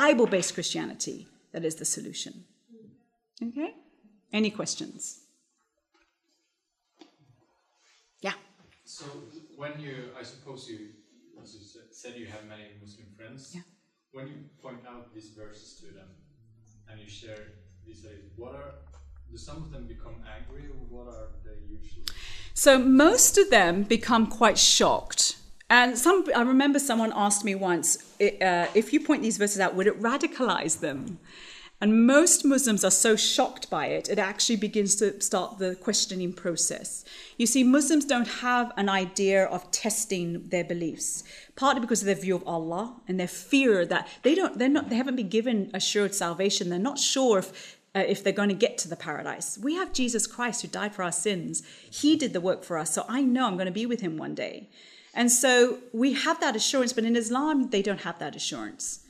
[0.01, 2.45] Bible based Christianity, that is the solution.
[3.43, 3.71] Okay?
[4.31, 5.21] Any questions?
[8.21, 8.37] Yeah.
[8.85, 9.07] So
[9.57, 10.79] when you, I suppose you,
[11.43, 13.53] as you said, you have many Muslim friends.
[13.55, 13.63] Yeah.
[14.13, 16.11] When you point out these verses to them
[16.89, 17.43] and you share
[17.87, 18.73] these ideas, what are
[19.31, 22.05] do some of them become angry, or what are they usually?
[22.55, 25.36] So most of them become quite shocked.
[25.69, 29.75] And some, I remember someone asked me once, uh, if you point these verses out,
[29.75, 31.19] would it radicalize them?
[31.81, 36.33] And most Muslims are so shocked by it, it actually begins to start the questioning
[36.33, 37.05] process.
[37.37, 41.23] You see, Muslims don't have an idea of testing their beliefs,
[41.55, 44.89] partly because of their view of Allah and their fear that they don't, they're not,
[44.89, 46.71] they haven't been given assured salvation.
[46.71, 49.59] They're not sure if uh, if they're going to get to the paradise.
[49.59, 51.63] We have Jesus Christ who died for our sins.
[51.91, 54.19] He did the work for us, so I know I'm going to be with him
[54.19, 54.69] one day.
[55.17, 59.01] And so we have that assurance, but in Islam, they don't have that assurance.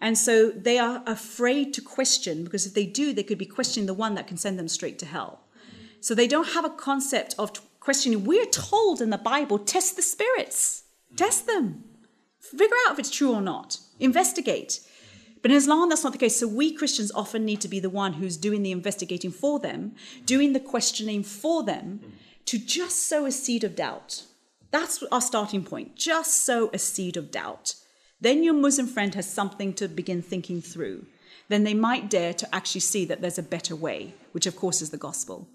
[0.00, 3.86] And so they are afraid to question because if they do, they could be questioning
[3.86, 5.40] the one that can send them straight to hell.
[6.00, 7.50] So they don't have a concept of
[7.80, 8.24] questioning.
[8.24, 10.84] We're told in the Bible test the spirits,
[11.16, 11.82] test them,
[12.38, 14.80] figure out if it's true or not, investigate.
[15.42, 16.38] But in Islam, that's not the case.
[16.38, 19.96] So we Christians often need to be the one who's doing the investigating for them,
[20.24, 22.00] doing the questioning for them,
[22.44, 24.22] to just sow a seed of doubt.
[24.70, 25.96] That's our starting point.
[25.96, 27.74] Just sow a seed of doubt.
[28.20, 31.06] Then your Muslim friend has something to begin thinking through.
[31.48, 34.82] Then they might dare to actually see that there's a better way, which of course
[34.82, 35.48] is the gospel.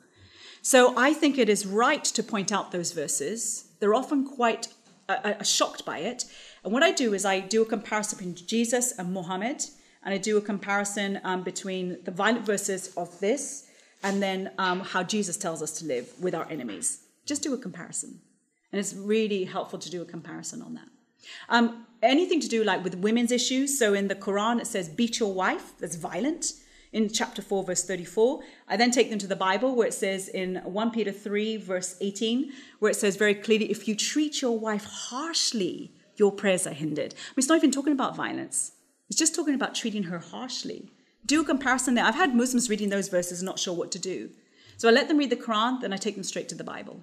[0.62, 3.66] So I think it is right to point out those verses.
[3.80, 4.68] They're often quite
[5.10, 6.26] uh, uh, shocked by it.
[6.64, 9.66] And what I do is I do a comparison between Jesus and Muhammad
[10.04, 13.68] and I do a comparison um, between the violent verses of this
[14.04, 17.04] and then um, how Jesus tells us to live with our enemies.
[17.26, 18.20] Just do a comparison.
[18.72, 20.88] And it's really helpful to do a comparison on that.
[21.50, 23.78] Um, anything to do like with women's issues.
[23.78, 25.74] So in the Quran, it says, beat your wife.
[25.80, 26.54] That's violent.
[26.94, 28.42] In chapter 4, verse 34.
[28.68, 31.96] I then take them to the Bible where it says in 1 Peter 3, verse
[32.02, 36.74] 18, where it says very clearly, if you treat your wife harshly, your prayers are
[36.74, 37.14] hindered.
[37.14, 38.74] I mean, it's not even talking about violence.
[39.10, 40.90] It's just talking about treating her harshly.
[41.26, 42.06] Do a comparison there.
[42.06, 44.30] I've had Muslims reading those verses not sure what to do.
[44.78, 47.02] So I let them read the Quran, then I take them straight to the Bible.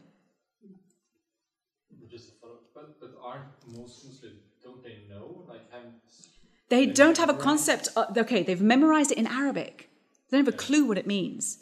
[2.10, 5.44] Just a follow but, but aren't most Muslims, don't they know?
[5.48, 5.94] Like, haven't
[6.68, 7.88] They don't have a concept.
[7.96, 9.88] Of, okay, they've memorized it in Arabic.
[10.30, 11.58] They don't have a clue what it means.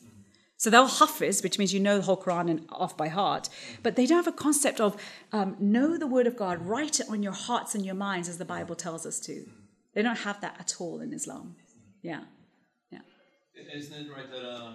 [0.59, 3.51] So they'll hafiz, which means you know the whole Quran and off by heart,
[3.83, 4.97] but they don't have a concept of
[5.33, 8.39] um, know the word of God, write it on your hearts and your minds as
[8.39, 9.47] the Bible tells us to.
[9.93, 11.57] They don't have that at all in Islam.
[12.03, 12.21] Yeah.
[12.91, 13.01] Yeah.
[13.75, 14.73] Isn't it right that uh,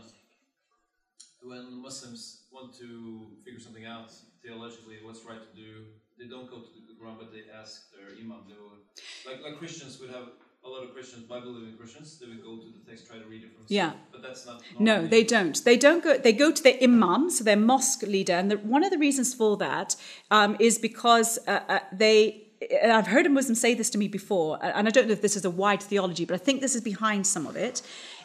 [1.43, 4.11] when Muslims want to figure something out
[4.43, 5.86] theologically, what's right to do,
[6.20, 8.43] they don't go to the Quran, but they ask their imam.
[8.47, 8.78] They will,
[9.26, 10.28] like, like Christians would have
[10.64, 13.43] a lot of Christians, Bible-believing Christians, they would go to the text, try to read
[13.43, 13.66] it from.
[13.68, 13.93] Yeah.
[14.12, 14.62] But that's not.
[14.78, 15.64] No, they don't.
[15.64, 16.18] They don't go.
[16.18, 19.34] They go to their imam, so their mosque leader, and the, one of the reasons
[19.34, 19.95] for that
[20.30, 22.47] um, is because uh, uh, they.
[22.80, 25.24] And I've heard a Muslim say this to me before, and I don't know if
[25.24, 27.82] this is a wide theology, but I think this is behind some of it.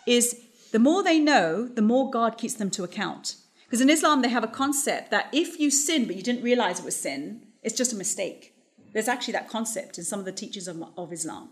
[0.06, 0.38] Is
[0.72, 3.36] the more they know, the more God keeps them to account.
[3.64, 6.80] Because in Islam, they have a concept that if you sin but you didn't realize
[6.80, 8.54] it was sin, it's just a mistake.
[8.92, 11.50] There's actually that concept in some of the teachings of, of Islam.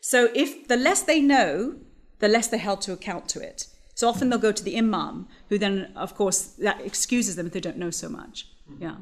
[0.00, 1.76] So if the less they know,
[2.18, 3.68] the less they're held to account to it.
[3.94, 7.52] So often they'll go to the imam, who then, of course, that excuses them if
[7.52, 8.48] they don't know so much.
[8.68, 8.82] Mm-hmm.
[8.82, 8.96] Yeah.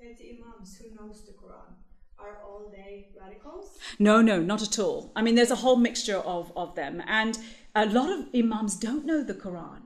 [0.00, 1.74] And the imams who knows the Quran
[2.18, 3.78] are all they radicals?
[3.98, 5.12] No, no, not at all.
[5.14, 7.02] I mean, there's a whole mixture of, of them.
[7.06, 7.38] And
[7.74, 9.83] a lot of imams don't know the Quran.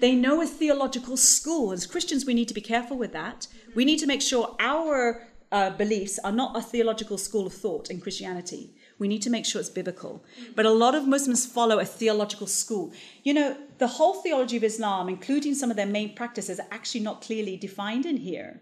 [0.00, 1.72] They know a theological school.
[1.72, 3.46] As Christians, we need to be careful with that.
[3.74, 7.90] We need to make sure our uh, beliefs are not a theological school of thought
[7.90, 8.74] in Christianity.
[8.98, 10.24] We need to make sure it's biblical.
[10.54, 12.92] But a lot of Muslims follow a theological school.
[13.22, 17.00] You know, the whole theology of Islam, including some of their main practices, are actually
[17.00, 18.60] not clearly defined in here.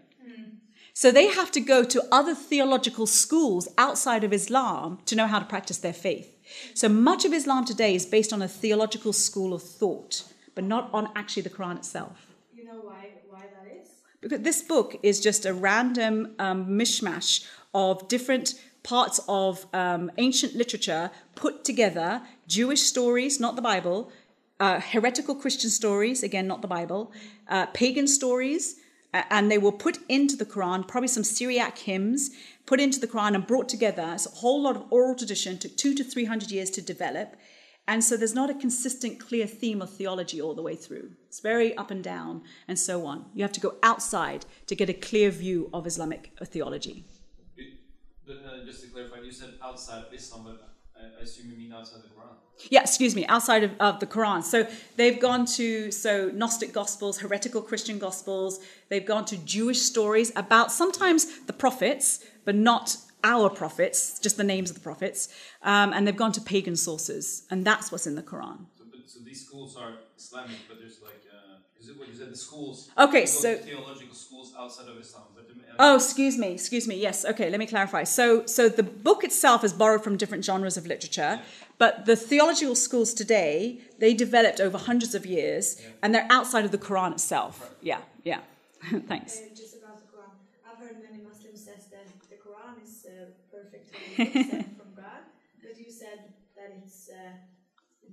[0.93, 5.39] So they have to go to other theological schools outside of Islam to know how
[5.39, 6.35] to practice their faith.
[6.73, 10.23] So much of Islam today is based on a theological school of thought,
[10.59, 12.35] but not on actually the Quran itself.
[12.53, 13.87] You know why why that is?
[14.19, 20.55] Because this book is just a random um, mishmash of different parts of um, ancient
[20.55, 22.09] literature put together
[22.45, 24.11] Jewish stories, not the Bible,
[24.59, 27.13] uh, heretical Christian stories, again, not the Bible,
[27.47, 28.63] uh, pagan stories,
[29.13, 32.31] uh, and they were put into the Quran, probably some Syriac hymns,
[32.65, 34.11] put into the Quran and brought together.
[34.13, 37.37] It's a whole lot of oral tradition, took two to three hundred years to develop.
[37.89, 41.09] And so there's not a consistent, clear theme of theology all the way through.
[41.27, 43.25] It's very up and down and so on.
[43.33, 47.05] You have to go outside to get a clear view of Islamic theology.
[48.27, 51.57] But, uh, just to clarify, you said outside of Islam, but I, I assume you
[51.57, 52.35] mean outside the Quran.
[52.69, 54.43] Yeah, excuse me, outside of, of the Quran.
[54.43, 58.59] So they've gone to so Gnostic Gospels, heretical Christian Gospels.
[58.89, 64.43] They've gone to Jewish stories about sometimes the prophets, but not our prophets, just the
[64.43, 65.29] names of the prophets.
[65.63, 68.65] Um, and they've gone to pagan sources, and that's what's in the Quran.
[68.77, 72.37] So, but, so these schools are Islamic, but there's like—is it what you said, the
[72.37, 72.89] schools.
[72.97, 75.23] Okay, so- theological schools outside of Islam.
[75.35, 76.95] But the, Oh, excuse me, excuse me.
[76.99, 78.03] Yes, okay, let me clarify.
[78.03, 81.39] So, so the book itself is borrowed from different genres of literature,
[81.77, 86.71] but the theological schools today they developed over hundreds of years, and they're outside of
[86.71, 87.73] the Quran itself.
[87.81, 88.41] Yeah, yeah.
[89.07, 89.39] Thanks.
[89.39, 90.31] Uh, just about the Quran.
[90.68, 93.99] I've heard many Muslims says that the Quran is uh, perfectly
[94.51, 95.21] sent from God,
[95.61, 96.19] but you said
[96.55, 97.31] that it's uh,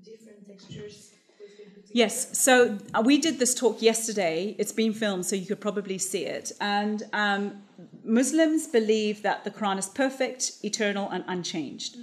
[0.04, 1.12] different textures.
[1.40, 1.92] which been put together.
[1.92, 4.56] Yes, so uh, we did this talk yesterday.
[4.58, 6.52] It's been filmed, so you could probably see it.
[6.60, 7.62] And um,
[8.04, 11.96] Muslims believe that the Quran is perfect, eternal, and unchanged.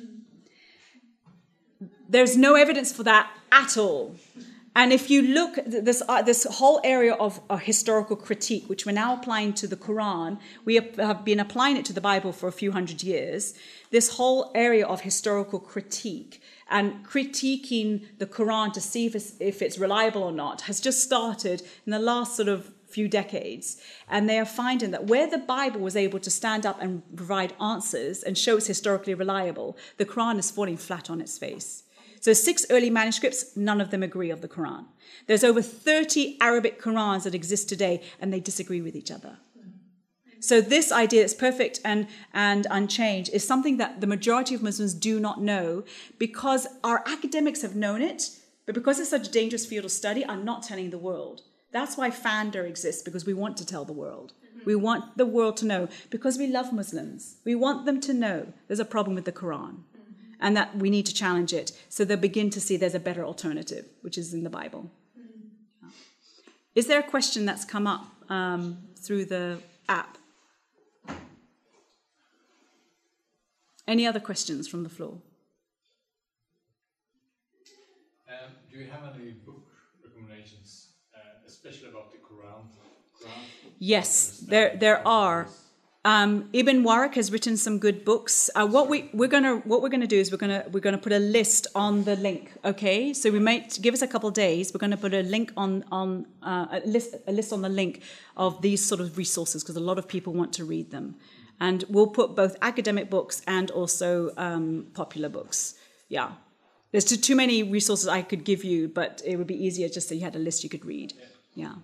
[2.07, 4.15] There's no evidence for that at all.
[4.75, 8.85] And if you look at this uh, this whole area of uh, historical critique, which
[8.85, 12.47] we're now applying to the Quran, we have- been applying it to the Bible for
[12.47, 13.53] a few hundred years.
[13.91, 19.61] This whole area of historical critique and critiquing the Quran to see if it's, if
[19.61, 23.81] it's reliable or not has just started in the last sort of few decades.
[24.07, 27.53] And they are finding that where the Bible was able to stand up and provide
[27.61, 31.82] answers and show it's historically reliable, the Quran is falling flat on its face.
[32.23, 34.85] So, six early manuscripts, none of them agree of the Quran.
[35.27, 39.39] There's over 30 Arabic Qurans that exist today, and they disagree with each other.
[40.39, 44.93] So, this idea that's perfect and, and unchanged is something that the majority of Muslims
[44.93, 45.83] do not know
[46.17, 48.29] because our academics have known it,
[48.65, 51.41] but because it's such a dangerous field of study, are not telling the world.
[51.73, 54.31] That's why Pfander exists, because we want to tell the world.
[54.31, 54.65] Mm-hmm.
[54.65, 57.35] We want the world to know because we love Muslims.
[57.43, 59.79] We want them to know there's a problem with the Quran
[60.43, 63.23] and that we need to challenge it so they'll begin to see there's a better
[63.25, 64.91] alternative, which is in the Bible.
[66.75, 70.17] Is there a question that's come up um, through the app?
[73.87, 75.17] Any other questions from the floor?
[78.27, 79.67] Um, do you have any book
[80.03, 82.63] recommendations, uh, especially about the Quran?
[83.21, 83.43] Quran?
[83.79, 85.47] Yes, there there are.
[86.05, 88.49] Um, Ibn Warraq has written some good books.
[88.55, 91.13] Uh, what we we're gonna what we're gonna do is we're gonna we're gonna put
[91.13, 92.51] a list on the link.
[92.65, 94.73] Okay, so we might give us a couple of days.
[94.73, 98.01] We're gonna put a link on on uh, a list a list on the link
[98.35, 101.15] of these sort of resources because a lot of people want to read them,
[101.61, 105.75] and we'll put both academic books and also um, popular books.
[106.09, 106.33] Yeah,
[106.91, 110.09] there's too, too many resources I could give you, but it would be easier just
[110.09, 111.13] so you had a list you could read.
[111.55, 111.75] Yeah.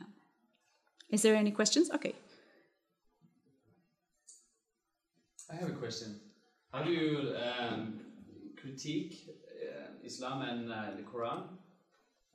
[0.00, 0.06] yeah.
[1.10, 1.90] Is there any questions?
[1.90, 2.14] Okay.
[5.52, 6.20] I have a question.
[6.72, 8.00] How do you um,
[8.60, 11.42] critique uh, Islam and uh, the Quran,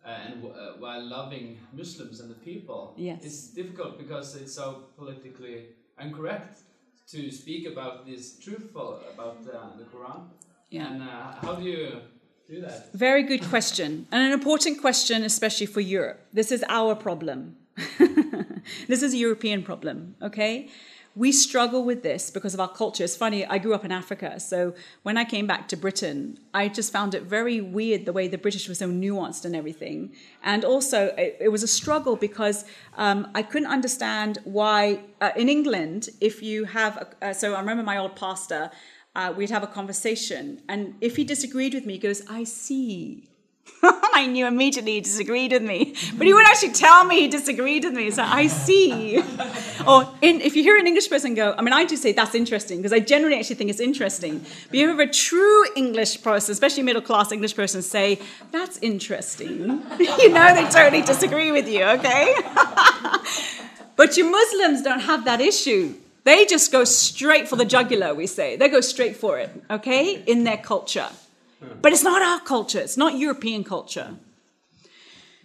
[0.05, 2.93] uh, and w- uh, while loving Muslims and the people?
[2.97, 3.23] Yes.
[3.23, 6.59] It's difficult because it's so politically incorrect
[7.11, 10.21] to speak about this truthful about uh, the Quran.
[10.69, 10.91] Yeah.
[10.91, 12.01] And uh, how do you
[12.47, 12.93] do that?
[12.93, 16.19] Very good question, and an important question, especially for Europe.
[16.33, 17.55] This is our problem.
[18.87, 20.69] this is a European problem, okay?
[21.17, 23.03] We struggle with this because of our culture.
[23.03, 26.67] It's funny, I grew up in Africa, so when I came back to Britain, I
[26.67, 30.13] just found it very weird the way the British were so nuanced and everything.
[30.43, 32.65] And also, it, it was a struggle because
[32.97, 37.59] um, I couldn't understand why, uh, in England, if you have, a, uh, so I
[37.61, 38.69] remember my old pastor,
[39.15, 43.27] uh, we'd have a conversation, and if he disagreed with me, he goes, I see.
[43.83, 47.83] I knew immediately he disagreed with me, but he wouldn't actually tell me he disagreed
[47.83, 48.09] with me.
[48.11, 49.17] So I see.
[49.87, 52.33] or in, if you hear an English person go, I mean, I do say that's
[52.33, 54.43] interesting because I generally actually think it's interesting.
[54.69, 58.19] But you have a true English person, especially middle class English person, say
[58.51, 59.81] that's interesting.
[59.99, 61.83] you know, they totally disagree with you.
[61.83, 62.33] Okay.
[63.95, 65.93] but you Muslims don't have that issue.
[66.23, 68.57] They just go straight for the jugular, we say.
[68.57, 71.07] They go straight for it, okay, in their culture.
[71.59, 74.15] But it's not our culture, it's not European culture.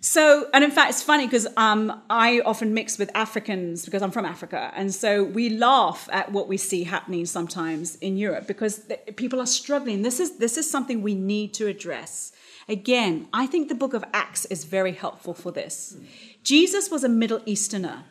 [0.05, 4.11] So, and in fact, it's funny because um, I often mix with Africans because I'm
[4.11, 4.73] from Africa.
[4.75, 8.85] And so we laugh at what we see happening sometimes in Europe because
[9.15, 10.03] people are struggling.
[10.03, 12.33] This is, this is something we need to address.
[12.69, 15.97] Again, I think the book of Acts is very helpful for this.
[16.43, 18.03] Jesus was a Middle Easterner,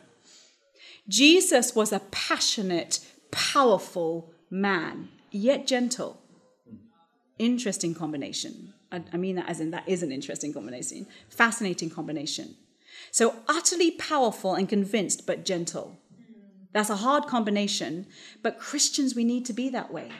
[1.06, 3.00] Jesus was a passionate,
[3.30, 6.21] powerful man, yet gentle.
[7.42, 8.72] Interesting combination.
[8.92, 11.08] I, I mean that as in that is an interesting combination.
[11.28, 12.54] Fascinating combination.
[13.10, 15.98] So utterly powerful and convinced, but gentle.
[16.72, 18.06] That's a hard combination,
[18.44, 20.10] but Christians, we need to be that way.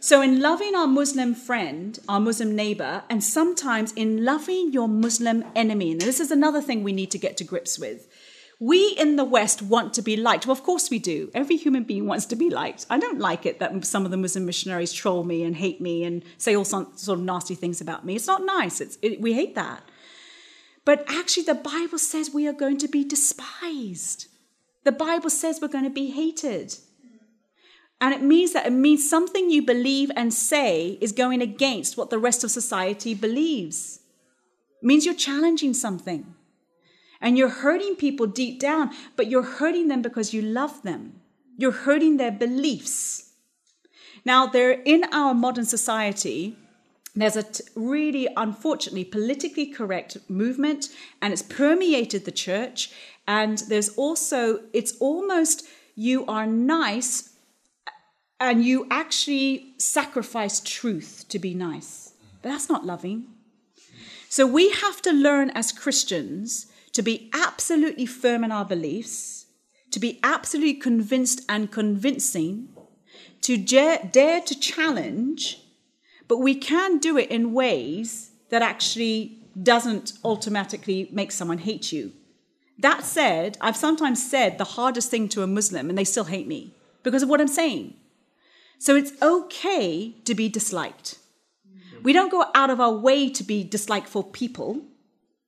[0.00, 5.44] So, in loving our Muslim friend, our Muslim neighbor, and sometimes in loving your Muslim
[5.54, 8.08] enemy, and this is another thing we need to get to grips with.
[8.64, 10.46] We in the West want to be liked.
[10.46, 11.32] Well, of course we do.
[11.34, 12.86] Every human being wants to be liked.
[12.88, 16.04] I don't like it that some of the Muslim missionaries troll me and hate me
[16.04, 18.14] and say all sort of nasty things about me.
[18.14, 18.80] It's not nice.
[18.80, 19.82] It's, it, we hate that.
[20.84, 24.28] But actually, the Bible says we are going to be despised.
[24.84, 26.76] The Bible says we're going to be hated.
[28.00, 32.10] And it means that it means something you believe and say is going against what
[32.10, 33.98] the rest of society believes.
[34.80, 36.36] It means you're challenging something.
[37.22, 41.20] And you're hurting people deep down, but you're hurting them because you love them.
[41.56, 43.32] You're hurting their beliefs.
[44.24, 46.56] Now, there in our modern society,
[47.14, 50.88] there's a t- really, unfortunately, politically correct movement,
[51.20, 52.90] and it's permeated the church.
[53.26, 55.64] And there's also, it's almost
[55.94, 57.30] you are nice
[58.40, 62.14] and you actually sacrifice truth to be nice.
[62.42, 63.26] But that's not loving.
[64.28, 69.46] So we have to learn as Christians to be absolutely firm in our beliefs,
[69.90, 72.68] to be absolutely convinced and convincing,
[73.42, 75.60] to dare, to challenge,
[76.28, 82.12] but we can do it in ways that actually doesn't automatically make someone hate you.
[82.78, 86.46] That said, I've sometimes said the hardest thing to a Muslim and they still hate
[86.46, 87.94] me because of what I'm saying.
[88.78, 91.18] So it's okay to be disliked.
[92.02, 94.82] We don't go out of our way to be dislikeful people,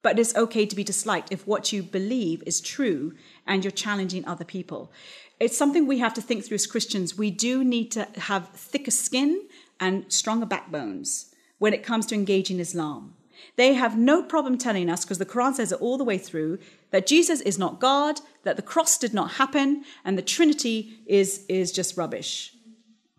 [0.05, 3.15] but it's okay to be disliked if what you believe is true
[3.47, 4.93] and you're challenging other people.
[5.41, 7.17] It's something we have to think through as Christians.
[7.17, 9.49] We do need to have thicker skin
[9.81, 13.15] and stronger backbones when it comes to engaging Islam.
[13.57, 16.59] They have no problem telling us, because the Quran says it all the way through,
[16.91, 21.45] that Jesus is not God, that the cross did not happen, and the Trinity is,
[21.49, 22.55] is just rubbish.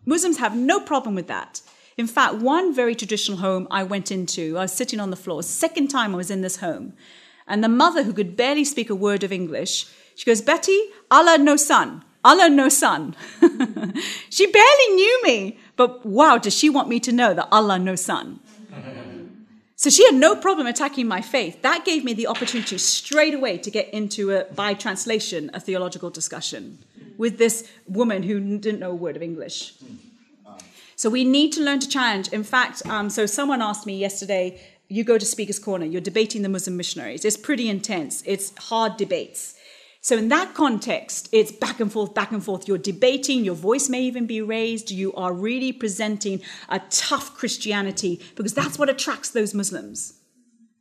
[0.04, 1.60] Muslims have no problem with that.
[1.96, 5.42] In fact, one very traditional home I went into, I was sitting on the floor,
[5.42, 6.92] second time I was in this home,
[7.46, 10.78] and the mother, who could barely speak a word of English, she goes, Betty,
[11.10, 12.04] Allah no son.
[12.24, 13.14] Allah no son.
[14.30, 17.94] she barely knew me, but wow, does she want me to know that Allah no
[17.94, 18.40] son?
[19.78, 21.60] So she had no problem attacking my faith.
[21.60, 26.08] That gave me the opportunity straight away to get into a, by translation, a theological
[26.08, 26.78] discussion
[27.18, 29.74] with this woman who didn't know a word of English.
[30.96, 32.28] So we need to learn to challenge.
[32.28, 36.42] In fact, um, so someone asked me yesterday, you go to Speaker's Corner, you're debating
[36.42, 37.24] the Muslim missionaries.
[37.24, 39.54] It's pretty intense, it's hard debates.
[40.00, 42.68] So, in that context, it's back and forth, back and forth.
[42.68, 44.92] You're debating, your voice may even be raised.
[44.92, 50.14] You are really presenting a tough Christianity because that's what attracts those Muslims.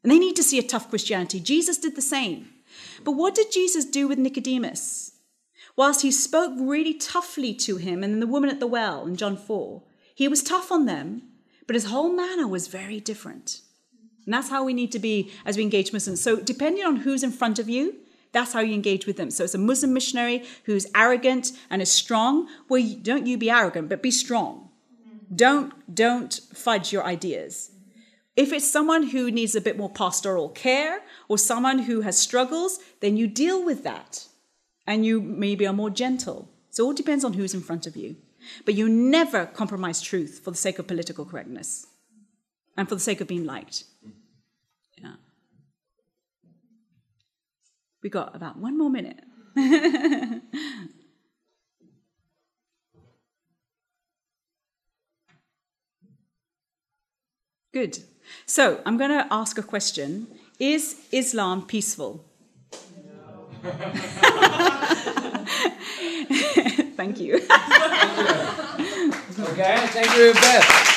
[0.03, 1.39] And they need to see a tough Christianity.
[1.39, 2.49] Jesus did the same.
[3.03, 5.13] But what did Jesus do with Nicodemus?
[5.75, 9.37] Whilst he spoke really toughly to him and the woman at the well in John
[9.37, 9.81] 4,
[10.15, 11.21] he was tough on them,
[11.67, 13.61] but his whole manner was very different.
[14.25, 16.21] And that's how we need to be as we engage Muslims.
[16.21, 17.97] So, depending on who's in front of you,
[18.31, 19.29] that's how you engage with them.
[19.29, 22.47] So, it's a Muslim missionary who's arrogant and is strong.
[22.69, 24.69] Well, don't you be arrogant, but be strong.
[25.33, 27.71] Don't don't fudge your ideas.
[28.35, 32.79] If it's someone who needs a bit more pastoral care or someone who has struggles,
[32.99, 34.27] then you deal with that
[34.85, 36.49] and you maybe are more gentle.
[36.69, 38.17] So it all depends on who's in front of you.
[38.65, 41.87] But you never compromise truth for the sake of political correctness
[42.77, 43.83] and for the sake of being liked.
[44.97, 45.13] Yeah.
[48.03, 49.19] We got about one more minute.
[57.73, 57.99] Good.
[58.45, 60.27] So I'm going to ask a question
[60.59, 62.25] Is Islam peaceful?
[66.95, 67.41] Thank you.
[69.37, 70.94] Okay, thank you, Beth.